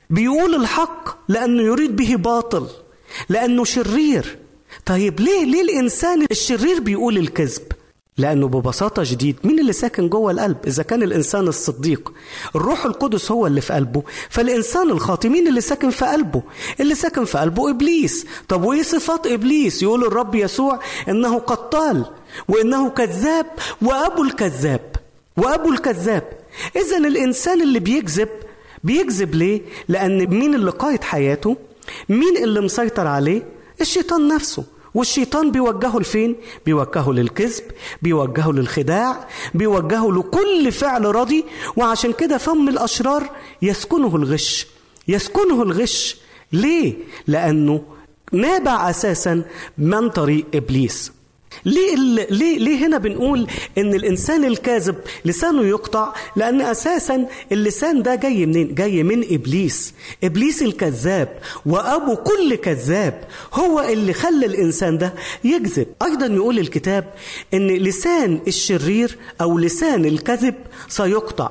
بيقول 0.09 0.55
الحق 0.55 1.29
لأنه 1.29 1.63
يريد 1.63 1.95
به 1.95 2.15
باطل 2.15 2.67
لأنه 3.29 3.63
شرير. 3.63 4.37
طيب 4.85 5.19
ليه 5.19 5.45
ليه 5.45 5.61
الإنسان 5.61 6.25
الشرير 6.31 6.79
بيقول 6.79 7.17
الكذب؟ 7.17 7.71
لأنه 8.17 8.47
ببساطة 8.47 9.03
شديد 9.03 9.35
مين 9.43 9.59
اللي 9.59 9.73
ساكن 9.73 10.09
جوه 10.09 10.31
القلب 10.31 10.57
إذا 10.67 10.83
كان 10.83 11.03
الإنسان 11.03 11.47
الصديق 11.47 12.13
الروح 12.55 12.85
القدس 12.85 13.31
هو 13.31 13.47
اللي 13.47 13.61
في 13.61 13.73
قلبه 13.73 14.03
فالإنسان 14.29 14.89
الخاطئ 14.89 15.29
مين 15.29 15.47
اللي 15.47 15.61
ساكن 15.61 15.89
في 15.89 16.05
قلبه 16.05 16.41
اللي 16.79 16.95
ساكن 16.95 17.25
في 17.25 17.37
قلبه 17.37 17.69
إبليس 17.69 18.25
طب 18.47 18.63
وإيه 18.63 18.81
صفات 18.83 19.27
إبليس 19.27 19.83
يقول 19.83 20.05
الرب 20.05 20.35
يسوع 20.35 20.79
إنه 21.09 21.39
قتال 21.39 22.05
وإنه 22.47 22.89
كذاب 22.89 23.45
وأبو 23.81 24.23
الكذاب 24.23 24.81
وأبو 25.37 25.71
الكذاب 25.71 26.23
إذا 26.75 26.97
الإنسان 26.97 27.61
اللي 27.61 27.79
بيكذب 27.79 28.29
بيكذب 28.83 29.35
ليه؟ 29.35 29.61
لأن 29.87 30.27
مين 30.27 30.55
اللي 30.55 30.71
قايد 30.71 31.03
حياته؟ 31.03 31.57
مين 32.09 32.37
اللي 32.37 32.61
مسيطر 32.61 33.07
عليه؟ 33.07 33.43
الشيطان 33.81 34.27
نفسه 34.27 34.63
والشيطان 34.97 35.51
بيوجهه 35.51 35.99
لفين؟ 35.99 36.35
بيوجهه 36.65 37.11
للكذب 37.11 37.63
بيوجهه 38.01 38.51
للخداع 38.51 39.27
بيوجهه 39.53 40.11
لكل 40.11 40.71
فعل 40.71 41.05
ردي 41.15 41.45
وعشان 41.75 42.13
كده 42.13 42.37
فم 42.37 42.69
الأشرار 42.69 43.29
يسكنه 43.61 44.15
الغش 44.15 44.67
يسكنه 45.07 45.63
الغش 45.63 46.17
ليه؟ 46.51 46.93
لأنه 47.27 47.83
نابع 48.31 48.89
أساسا 48.89 49.43
من 49.77 50.09
طريق 50.09 50.45
إبليس 50.53 51.11
ليه 51.65 51.95
ليه 52.29 52.57
ليه 52.59 52.87
هنا 52.87 52.97
بنقول 52.97 53.47
إن 53.77 53.93
الإنسان 53.93 54.45
الكاذب 54.45 54.95
لسانه 55.25 55.63
يقطع؟ 55.65 56.13
لأن 56.35 56.61
أساسا 56.61 57.25
اللسان 57.51 58.01
ده 58.03 58.15
جاي 58.15 58.45
منين؟ 58.45 58.75
جاي 58.75 59.03
من 59.03 59.23
إبليس. 59.33 59.93
إبليس 60.23 60.61
الكذاب 60.63 61.39
وأبو 61.65 62.15
كل 62.15 62.55
كذاب 62.55 63.23
هو 63.53 63.79
اللي 63.79 64.13
خلى 64.13 64.45
الإنسان 64.45 64.97
ده 64.97 65.13
يكذب. 65.43 65.87
أيضا 66.03 66.25
يقول 66.25 66.59
الكتاب 66.59 67.13
إن 67.53 67.67
لسان 67.67 68.39
الشرير 68.47 69.17
أو 69.41 69.59
لسان 69.59 70.05
الكذب 70.05 70.55
سيقطع. 70.87 71.49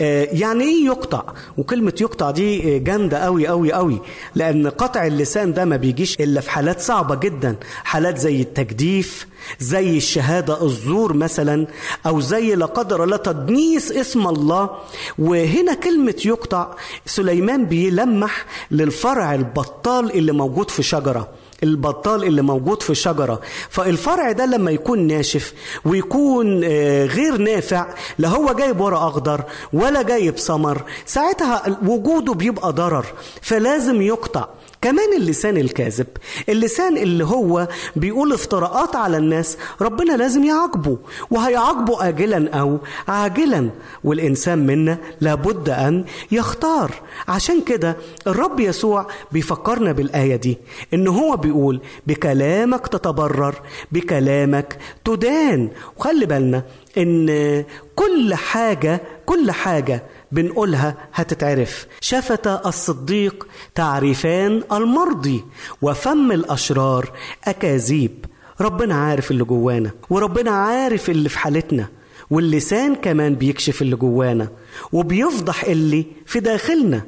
آه، 0.00 0.28
يعني 0.32 0.64
إيه 0.64 0.84
يقطع؟ 0.86 1.22
وكلمة 1.58 1.92
يقطع 2.00 2.30
دي 2.30 2.76
آه، 2.76 2.78
جامدة 2.78 3.18
قوي 3.18 3.46
قوي 3.46 3.72
قوي 3.72 4.00
لأن 4.34 4.66
قطع 4.68 5.06
اللسان 5.06 5.52
ده 5.52 5.64
ما 5.64 5.76
بيجيش 5.76 6.20
إلا 6.20 6.40
في 6.40 6.50
حالات 6.50 6.80
صعبة 6.80 7.14
جدا. 7.14 7.56
حالات 7.84 8.18
زي 8.18 8.40
التجديف 8.40 9.26
زي 9.60 9.96
الشهادة 9.96 10.64
الزور 10.66 11.12
مثلا 11.12 11.66
أو 12.06 12.20
زي 12.20 12.54
لا 12.54 12.66
قدر 12.66 13.04
الله 13.04 13.16
تدنيس 13.16 13.92
اسم 13.92 14.26
الله. 14.26 14.70
وهنا 15.18 15.74
كلمة 15.74 16.14
يقطع 16.24 16.74
سليمان 17.06 17.64
بيلمح 17.66 18.46
للفرع 18.70 19.34
البطال 19.34 20.10
اللي 20.14 20.32
موجود 20.32 20.70
في 20.70 20.82
شجرة 20.82 21.28
البطال 21.62 22.24
اللي 22.24 22.42
موجود 22.42 22.82
في 22.82 22.94
شجرة. 22.94 23.40
فالفرع 23.70 24.32
ده 24.32 24.46
لما 24.46 24.70
يكون 24.70 25.06
ناشف 25.06 25.52
ويكون 25.84 26.60
آه، 26.64 27.06
غير 27.06 27.36
نافع 27.36 27.86
لا 28.18 28.28
هو 28.28 28.52
جايب 28.52 28.80
ورق 28.80 28.98
أخضر 28.98 29.42
ولا 29.72 30.02
جايب 30.02 30.38
ثمر 30.38 30.82
ساعتها 31.06 31.78
وجوده 31.86 32.34
بيبقى 32.34 32.72
ضرر. 32.72 33.06
فلازم 33.42 34.02
يقطع. 34.02 34.48
كمان 34.84 35.12
اللسان 35.16 35.56
الكاذب 35.56 36.06
اللسان 36.48 36.96
اللي 36.96 37.24
هو 37.24 37.68
بيقول 37.96 38.32
افتراءات 38.32 38.96
على 38.96 39.16
الناس 39.16 39.58
ربنا 39.80 40.16
لازم 40.16 40.44
يعاقبه 40.44 40.98
وهيعاقبه 41.30 42.08
آجلا 42.08 42.50
أو 42.60 42.78
عاجلا. 43.08 43.70
والإنسان 44.04 44.66
منا 44.66 44.98
لابد 45.20 45.68
أن 45.68 46.04
يختار. 46.30 46.90
عشان 47.28 47.60
كده 47.60 47.96
الرب 48.26 48.60
يسوع 48.60 49.06
بيفكرنا 49.32 49.92
بالآية 49.92 50.36
دي 50.36 50.58
إن 50.94 51.08
هو 51.08 51.36
بيقول 51.36 51.80
بكلامك 52.06 52.86
تتبرر 52.86 53.54
بكلامك 53.92 54.78
تدان. 55.04 55.68
وخلي 55.96 56.26
بالنا 56.26 56.62
إن 56.98 57.64
كل 57.96 58.34
حاجة 58.34 59.00
كل 59.26 59.50
حاجة 59.50 60.02
بنقولها 60.34 60.96
هتتعرف. 61.14 61.86
شفت 62.00 62.46
الصديق 62.46 63.46
تعرفان 63.74 64.62
المرضي 64.72 65.44
وفم 65.82 66.32
الأشرار 66.32 67.12
أكاذيب. 67.44 68.24
ربنا 68.60 68.94
عارف 68.94 69.30
اللي 69.30 69.44
جوانا 69.44 69.90
وربنا 70.10 70.50
عارف 70.50 71.10
اللي 71.10 71.28
في 71.28 71.38
حالتنا 71.38 71.88
واللسان 72.30 72.94
كمان 72.94 73.34
بيكشف 73.34 73.82
اللي 73.82 73.96
جوانا 73.96 74.48
وبيفضح 74.92 75.64
اللي 75.64 76.06
في 76.26 76.40
داخلنا. 76.40 77.02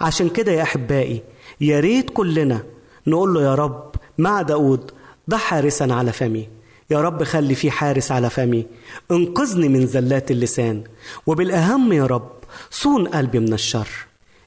عشان 0.00 0.28
كده 0.28 0.52
يا 0.52 0.62
أحبائي 0.62 1.22
يا 1.60 1.80
ريت 1.80 2.10
كلنا 2.10 2.62
نقول 3.06 3.34
له 3.34 3.42
يا 3.42 3.54
رب 3.54 3.94
مع 4.18 4.42
داود 4.42 4.90
ضع 5.30 5.36
حارسا 5.36 5.84
على 5.90 6.12
فمي. 6.12 6.48
يا 6.90 7.00
رب 7.00 7.22
خلي 7.24 7.54
في 7.54 7.70
حارس 7.70 8.12
على 8.12 8.30
فمي. 8.30 8.66
انقذني 9.10 9.68
من 9.68 9.86
زلات 9.86 10.30
اللسان. 10.30 10.82
وبالأهم 11.26 11.92
يا 11.92 12.06
رب 12.06 12.39
صون 12.70 13.08
قلبي 13.08 13.38
من 13.38 13.52
الشر. 13.52 13.88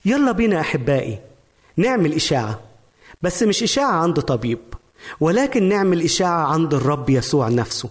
يلا 0.05 0.31
بينا 0.31 0.59
أحبائي 0.59 1.19
نعمل 1.77 2.13
إشاعة. 2.13 2.59
بس 3.21 3.43
مش 3.43 3.63
إشاعة 3.63 3.91
عند 3.91 4.19
طبيب 4.19 4.59
ولكن 5.19 5.69
نعمل 5.69 6.01
إشاعة 6.01 6.45
عند 6.53 6.73
الرب 6.73 7.09
يسوع 7.09 7.49
نفسه. 7.49 7.89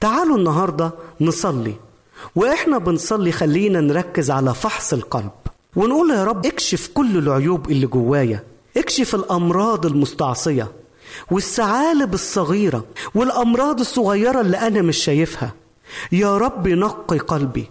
تعالوا 0.00 0.36
النهاردة 0.36 0.92
نصلي 1.20 1.74
وإحنا 2.36 2.78
بنصلي 2.78 3.32
خلينا 3.32 3.80
نركز 3.80 4.30
على 4.30 4.54
فحص 4.54 4.92
القلب. 4.92 5.30
ونقول 5.76 6.10
يا 6.10 6.24
رب 6.24 6.46
اكشف 6.46 6.90
كل 6.94 7.18
العيوب 7.18 7.70
اللي 7.70 7.86
جوايا 7.86 8.44
اكشف 8.76 9.14
الأمراض 9.14 9.86
المستعصية 9.86 10.72
والثعالب 11.30 12.14
الصغيرة 12.14 12.84
والأمراض 13.14 13.80
الصغيرة 13.80 14.40
اللي 14.40 14.56
أنا 14.56 14.82
مش 14.82 14.96
شايفها. 14.96 15.52
يا 16.12 16.36
رب 16.38 16.68
نقي 16.68 17.18
قلبي 17.18 17.70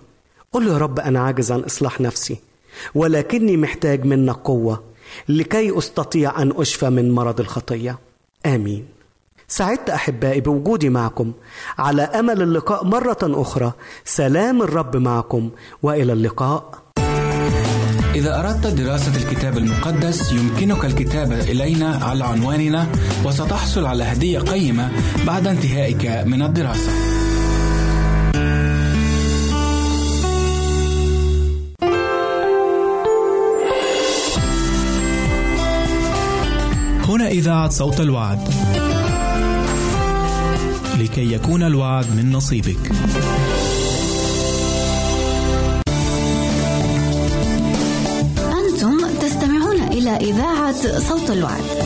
قل 0.54 0.68
يا 0.68 0.78
رب 0.78 1.00
أنا 1.00 1.20
عاجز 1.20 1.52
عن 1.52 1.60
إصلاح 1.60 2.02
نفسي 2.02 2.40
ولكني 2.96 3.58
محتاج 3.58 4.06
منك 4.06 4.36
قوة 4.36 4.84
لكي 5.30 5.78
أستطيع 5.78 6.42
أن 6.42 6.54
أشفى 6.56 6.90
من 6.90 7.12
مرض 7.12 7.40
الخطية. 7.40 8.00
آمين. 8.46 8.86
سعدت 9.48 9.90
أحبائي 9.90 10.42
بوجودي 10.42 10.90
معكم 10.90 11.32
على 11.78 12.02
أمل 12.02 12.42
اللقاء 12.42 12.86
مرة 12.86 13.18
أخرى. 13.24 13.72
سلام 14.06 14.62
الرب 14.62 14.98
معكم 14.98 15.50
وإلى 15.84 16.14
اللقاء. 16.14 16.82
إذا 18.16 18.40
أردت 18.40 18.68
دراسة 18.68 19.16
الكتاب 19.16 19.58
المقدس 19.58 20.32
يمكنك 20.32 20.86
الكتابة 20.86 21.40
إلينا 21.40 21.96
على 21.96 22.24
عنواننا 22.24 22.88
وستحصل 23.26 23.86
على 23.86 24.04
هدية 24.04 24.40
قيمة 24.40 24.92
بعد 25.28 25.48
انتهائك 25.48 26.06
من 26.28 26.42
الدراسة. 26.42 27.21
إذاعة 37.32 37.70
صوت 37.70 38.00
الوعد. 38.00 38.40
لكي 41.00 41.34
يكون 41.34 41.64
الوعد 41.64 42.06
من 42.16 42.32
نصيبك. 42.32 42.92
أنتم 48.38 48.98
تستمعون 49.22 49.82
إلى 49.82 50.16
إذاعة 50.16 51.00
صوت 51.00 51.30
الوعد. 51.30 51.81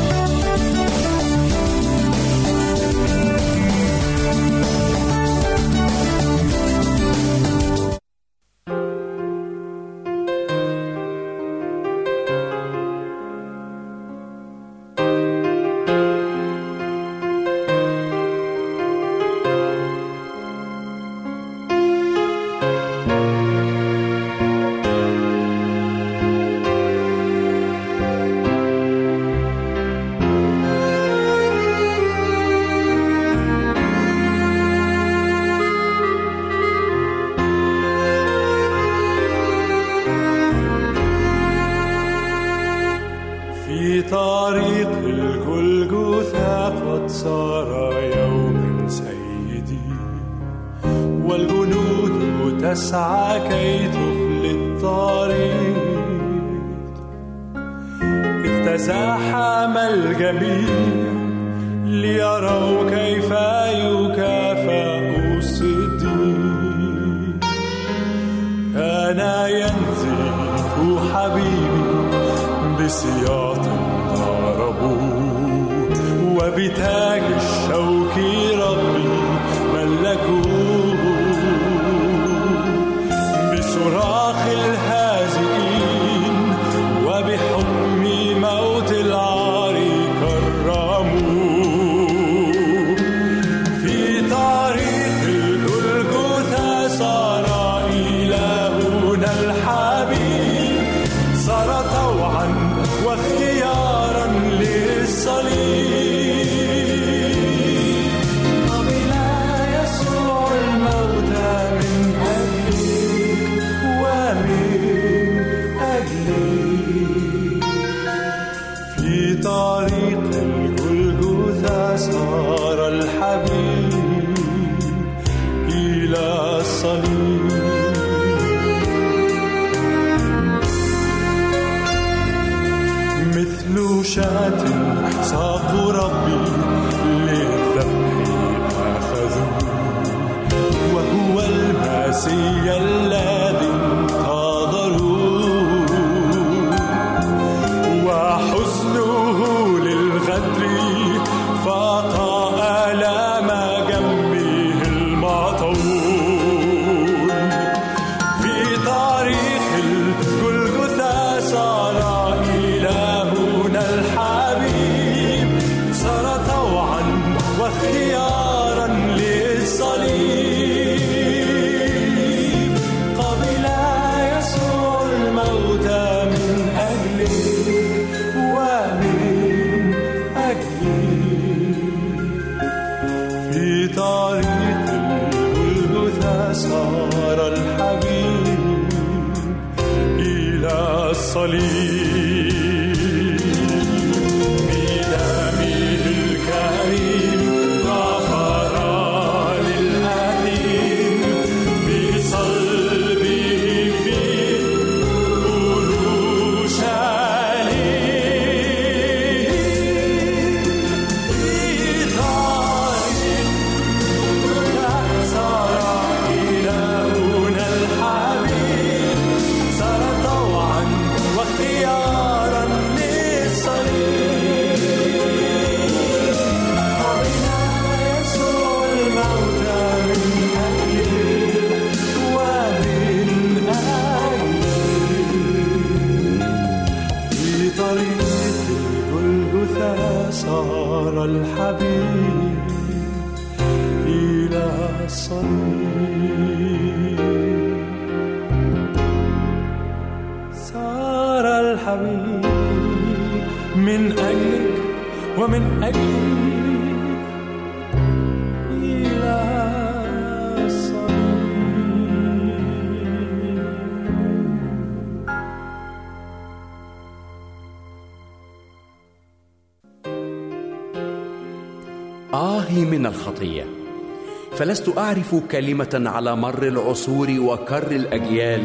فلست 274.65 274.97
أعرف 274.97 275.35
كلمة 275.51 276.03
على 276.05 276.35
مر 276.35 276.67
العصور 276.67 277.27
وكر 277.39 277.91
الأجيال. 277.91 278.63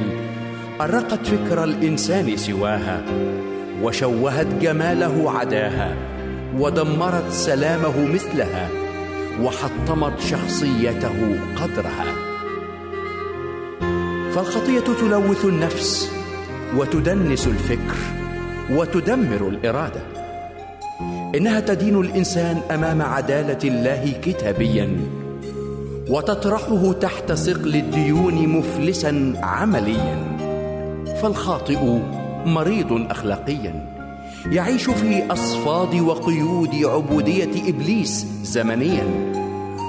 أرقت 0.81 1.27
فكر 1.27 1.65
الإنسان 1.65 2.37
سواها 2.37 3.05
وشوهت 3.83 4.47
جماله 4.47 5.31
عداها 5.31 5.97
ودمرت 6.59 7.31
سلامه 7.31 8.07
مثلها 8.15 8.69
وحطمت 9.43 10.21
شخصيته 10.21 11.39
قدرها. 11.57 12.07
فالخطية 14.35 14.95
تلوث 15.01 15.45
النفس 15.45 16.13
وتدنس 16.77 17.47
الفكر 17.47 17.99
وتدمر 18.71 19.49
الإرادة. 19.49 20.03
إنها 21.35 21.61
تدين 21.61 22.01
الإنسان 22.01 22.61
أمام 22.71 23.03
عدالة 23.03 23.59
الله 23.65 24.13
كتابيا. 24.23 25.20
وتطرحه 26.11 26.93
تحت 26.93 27.33
ثقل 27.33 27.75
الديون 27.75 28.49
مفلسا 28.49 29.33
عمليا. 29.43 30.19
فالخاطئ 31.23 31.79
مريض 32.47 33.07
اخلاقيا. 33.11 33.87
يعيش 34.47 34.91
في 34.91 35.33
أصفاد 35.33 35.95
وقيود 35.95 36.75
عبودية 36.85 37.71
إبليس 37.71 38.27
زمنيا. 38.43 39.07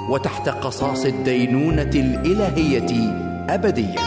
وتحت 0.10 0.50
قصاص 0.50 1.06
الدينونة 1.06 1.92
الإلهية 1.96 3.14
ابديا. 3.50 4.00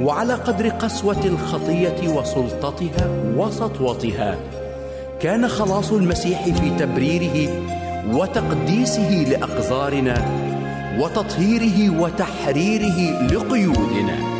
وعلى 0.00 0.34
قدر 0.34 0.68
قسوة 0.68 1.24
الخطية 1.24 2.08
وسلطتها 2.08 3.08
وسطوتها 3.36 4.38
كان 5.20 5.48
خلاص 5.48 5.92
المسيح 5.92 6.44
في 6.44 6.70
تبريره 6.78 7.77
وتقديسه 8.12 9.26
لأقذارنا 9.30 10.26
وتطهيره 10.98 12.00
وتحريره 12.00 13.26
لقيودنا. 13.32 14.38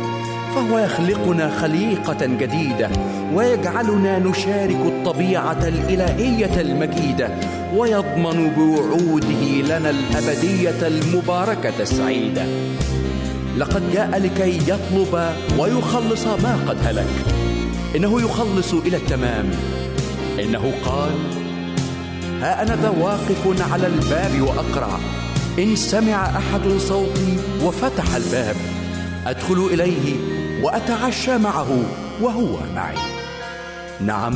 فهو 0.55 0.79
يخلقنا 0.79 1.49
خليقة 1.61 2.25
جديدة 2.25 2.89
ويجعلنا 3.33 4.19
نشارك 4.19 4.79
الطبيعة 4.85 5.67
الإلهية 5.67 6.61
المجيدة 6.61 7.29
ويضمن 7.75 8.51
بوعوده 8.57 9.43
لنا 9.63 9.89
الأبدية 9.89 10.87
المباركة 10.87 11.73
السعيدة. 11.79 12.45
لقد 13.57 13.91
جاء 13.93 14.19
لكي 14.19 14.57
يطلب 14.57 15.33
ويخلص 15.59 16.27
ما 16.27 16.59
قد 16.69 16.77
هلك. 16.83 17.07
إنه 17.95 18.21
يخلص 18.21 18.73
إلى 18.73 18.97
التمام. 18.97 19.49
إنه 20.39 20.73
قال 20.85 21.11
ها 22.41 22.61
أنا 22.61 22.75
ذا 22.75 22.89
واقف 22.89 23.71
على 23.71 23.87
الباب 23.87 24.41
واقرع 24.41 24.99
إن 25.59 25.75
سمع 25.75 26.25
أحد 26.25 26.77
صوتي 26.77 27.37
وفتح 27.63 28.15
الباب. 28.15 28.55
أدخل 29.27 29.69
إليه 29.73 30.15
وأتعشى 30.63 31.37
معه 31.37 31.83
وهو 32.21 32.57
معي. 32.75 32.97
نعم 34.01 34.33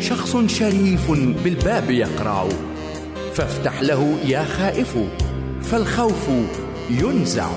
شخص 0.00 0.36
شريف 0.46 1.10
بالباب 1.44 1.90
يقرع 1.90 2.48
فافتح 3.34 3.82
له 3.82 4.18
يا 4.24 4.44
خائف 4.44 4.98
فالخوف 5.62 6.28
ينزع. 6.90 7.48